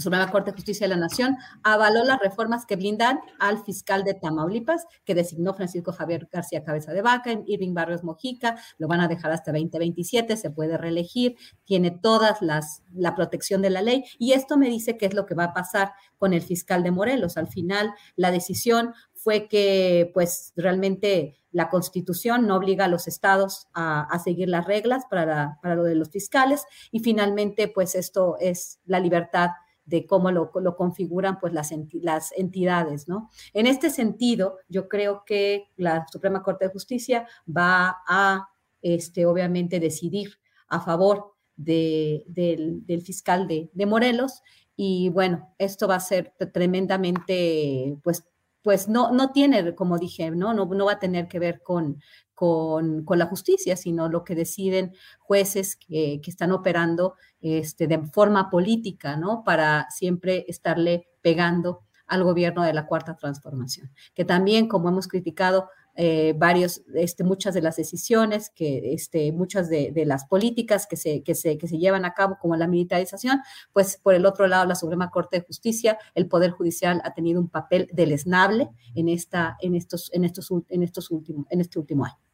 [0.00, 4.14] Suprema Corte de Justicia de la Nación avaló las reformas que blindan al fiscal de
[4.14, 9.08] Tamaulipas, que designó Francisco Javier García Cabeza de Vaca, Irving Barrios Mojica, lo van a
[9.08, 11.34] dejar hasta 2027, se puede reelegir,
[11.64, 15.26] tiene todas las, la protección de la ley, y esto me dice qué es lo
[15.26, 17.36] que va a pasar con el fiscal de Morelos.
[17.36, 23.66] Al final, la decisión fue que, pues, realmente la Constitución no obliga a los estados
[23.74, 28.78] a, seguir las reglas para, para lo de los fiscales, y finalmente, pues, esto es
[28.86, 29.50] la libertad
[29.88, 31.72] de cómo lo, configuran pues las,
[32.02, 33.30] las entidades, ¿no?
[33.54, 38.48] En este sentido, yo creo que la Suprema Corte de Justicia va a,
[38.82, 44.42] este, obviamente, decidir a favor del, fiscal de, Morelos
[44.76, 48.26] y bueno, esto va a ser tremendamente, pues,
[48.60, 50.52] pues no, no tiene, como dije, ¿no?
[50.52, 52.02] No, no va a tener que ver con,
[52.38, 59.16] con, la justicia, sino lo que deciden jueces que, están operando este, de forma política,
[59.16, 59.42] ¿no?
[59.42, 65.68] Para siempre estarle pegando al gobierno de la cuarta transformación, que también, como hemos criticado,
[65.96, 71.24] eh, varios, este, muchas de las decisiones, que este, muchas de, las políticas que se,
[71.24, 73.40] que, se, que se llevan a cabo, como la militarización,
[73.72, 77.40] pues por el otro lado, la Suprema Corte de Justicia, el Poder Judicial ha tenido
[77.40, 82.04] un papel deleznable en, esta, en, estos, en, estos, en, estos últimos, en este último
[82.04, 82.27] año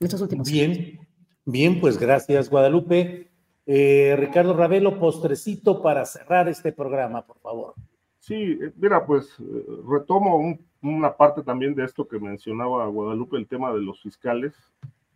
[0.00, 0.98] estos últimos Bien,
[1.44, 3.28] bien, pues gracias, Guadalupe.
[3.66, 7.74] Eh, Ricardo Ravelo, postrecito para cerrar este programa, por favor.
[8.20, 13.46] Sí, eh, mira, pues eh, retomo una parte también de esto que mencionaba Guadalupe, el
[13.46, 14.54] tema de los fiscales.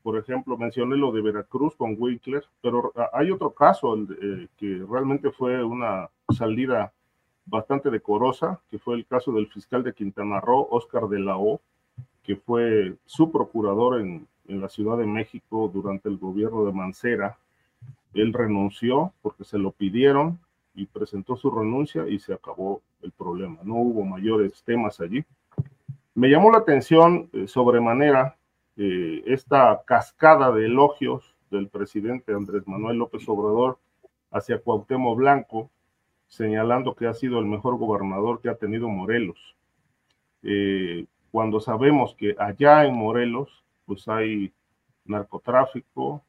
[0.03, 3.95] Por ejemplo, mencioné lo de Veracruz con Winkler, pero hay otro caso
[4.57, 6.93] que realmente fue una salida
[7.45, 11.61] bastante decorosa, que fue el caso del fiscal de Quintana Roo, Oscar de la O,
[12.23, 17.39] que fue su procurador en, en la Ciudad de México durante el gobierno de Mancera.
[18.15, 20.39] Él renunció porque se lo pidieron
[20.75, 23.59] y presentó su renuncia y se acabó el problema.
[23.63, 25.25] No hubo mayores temas allí.
[26.15, 28.37] Me llamó la atención eh, sobremanera
[28.77, 33.79] eh, esta cascada de elogios del presidente Andrés Manuel López Obrador
[34.31, 35.71] hacia Cuauhtémoc Blanco,
[36.27, 39.57] señalando que ha sido el mejor gobernador que ha tenido Morelos.
[40.43, 44.53] Eh, cuando sabemos que allá en Morelos pues hay
[45.07, 46.23] narcotráfico,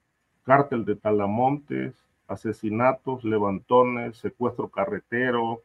[0.43, 1.93] cártel de talamontes,
[2.27, 5.61] asesinatos, levantones, secuestro carretero,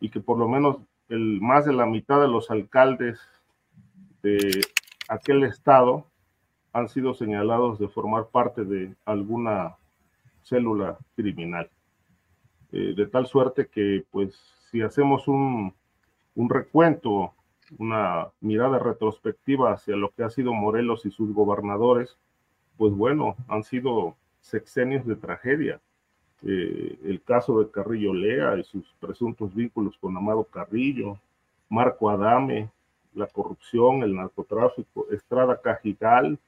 [0.00, 0.76] y que por lo menos
[1.08, 3.18] el, más de la mitad de los alcaldes
[4.22, 4.60] de
[5.08, 6.04] aquel estado
[6.72, 9.76] han sido señalados de formar parte de alguna
[10.42, 11.70] célula criminal.
[12.70, 14.34] Eh, de tal suerte que, pues,
[14.70, 15.74] si hacemos un,
[16.34, 17.32] un recuento
[17.78, 22.16] una mirada retrospectiva hacia lo que ha sido Morelos y sus gobernadores,
[22.76, 25.80] pues bueno, han sido sexenios de tragedia.
[26.42, 31.18] eh, el caso de Carrillo Lea y sus presuntos vínculos con Amado Carrillo,
[31.68, 32.70] Marco Adame,
[33.14, 36.38] la corrupción, el narcotráfico, Estrada Cajigal,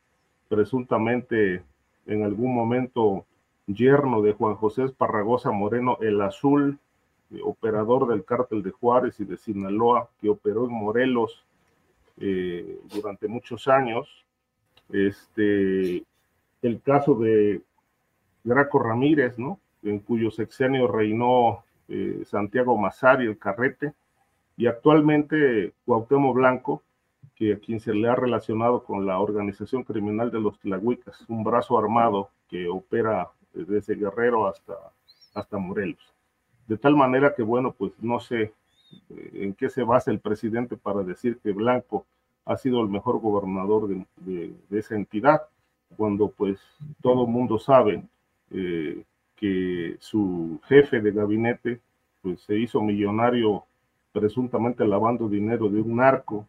[0.49, 1.63] presuntamente
[2.07, 3.25] en algún momento
[3.67, 6.79] yerno de Juan José Esparragosa Moreno, el Azul,
[7.33, 11.45] eh, operador del cártel de Juárez y de Sinaloa, que operó en Morelos
[12.19, 14.09] eh, durante muchos años.
[14.91, 16.05] Este,
[16.63, 17.63] el caso de
[18.45, 19.59] Graco Ramírez, ¿no?
[19.83, 23.95] en cuyo sexenio reinó eh, Santiago Mazari, el carrete,
[24.57, 26.83] y actualmente Cuauhtémoc Blanco,
[27.35, 31.43] que a quien se le ha relacionado con la organización criminal de los Tlahuicas, un
[31.43, 34.75] brazo armado que opera desde Guerrero hasta,
[35.35, 36.13] hasta Morelos.
[36.73, 38.55] De tal manera que, bueno, pues no sé
[39.11, 42.07] eh, en qué se basa el presidente para decir que Blanco
[42.47, 45.43] ha sido el mejor gobernador de, esa entidad,
[45.99, 46.59] cuando pues
[47.03, 48.03] todo el mundo sabe
[48.51, 49.05] eh,
[49.37, 51.81] que su jefe de gabinete
[52.23, 53.65] pues se hizo millonario
[54.11, 56.49] presuntamente lavando dinero de un narco,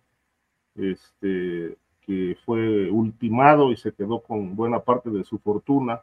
[0.76, 6.02] este, que fue ultimado y se quedó con buena parte de su fortuna,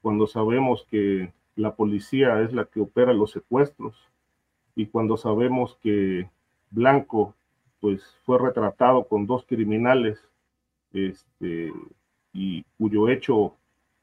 [0.00, 3.96] cuando sabemos que la policía es la que opera los secuestros
[4.76, 6.30] y cuando sabemos que
[6.70, 7.34] Blanco
[7.80, 10.20] pues fue retratado con dos criminales
[10.92, 11.72] este,
[12.32, 13.56] y cuyo hecho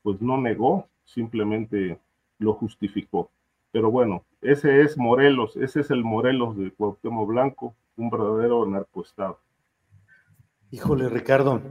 [0.04, 1.98] pues no negó, simplemente
[2.40, 3.32] lo justificó.
[3.72, 9.40] Pero bueno, ese es Morelos, ese es el Morelos de Cuauhtémoc Blanco, un verdadero narcoestado.
[10.72, 11.62] Híjole, Ricardo,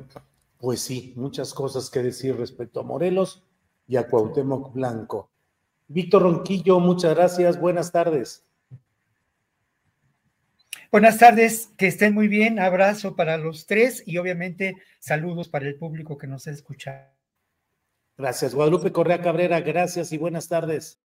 [0.59, 3.45] pues sí, muchas cosas que decir respecto a Morelos
[3.87, 5.29] y a Cuauhtémoc Blanco.
[5.89, 8.45] Víctor Ronquillo, muchas gracias, buenas tardes.
[10.91, 15.75] Buenas tardes, que estén muy bien, abrazo para los tres y obviamente saludos para el
[15.75, 17.11] público que nos escucha.
[18.17, 20.99] Gracias, Guadalupe Correa Cabrera, gracias y buenas tardes.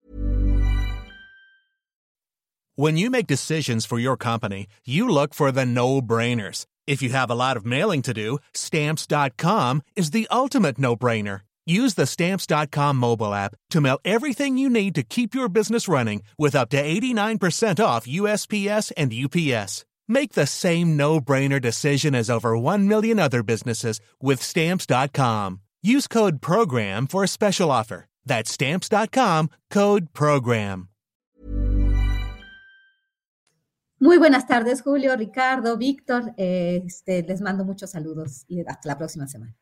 [2.74, 6.66] When you make decisions for your company, you look for the no-brainers.
[6.87, 11.46] If you have a lot of mailing to do, stamps.com is the ultimate no-brainer.
[11.67, 16.23] Use the Stamps.com mobile app to mail everything you need to keep your business running
[16.39, 19.85] with up to 89% off USPS and UPS.
[20.07, 25.61] Make the same no brainer decision as over 1 million other businesses with Stamps.com.
[25.83, 28.07] Use code PROGRAM for a special offer.
[28.25, 30.89] That's Stamps.com code PROGRAM.
[33.99, 36.35] Muy buenas tardes, Julio, Ricardo, Víctor.
[36.37, 39.57] Este, les mando muchos saludos y hasta la próxima semana.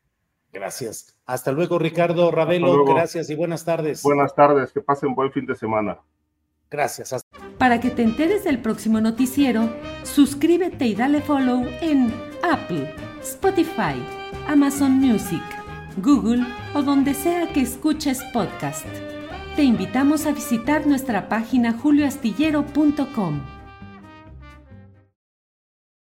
[0.55, 1.13] Gracias.
[1.25, 2.85] Hasta luego, Ricardo Ravelo.
[2.85, 4.01] Gracias y buenas tardes.
[4.01, 5.99] Buenas tardes, que pasen buen fin de semana.
[6.71, 7.13] Gracias.
[7.57, 9.69] Para que te enteres del próximo noticiero,
[10.03, 12.89] suscríbete y dale follow en Apple,
[13.21, 14.01] Spotify,
[14.47, 15.43] Amazon Music,
[15.97, 18.87] Google o donde sea que escuches podcast.
[19.57, 23.54] Te invitamos a visitar nuestra página julioastillero.com.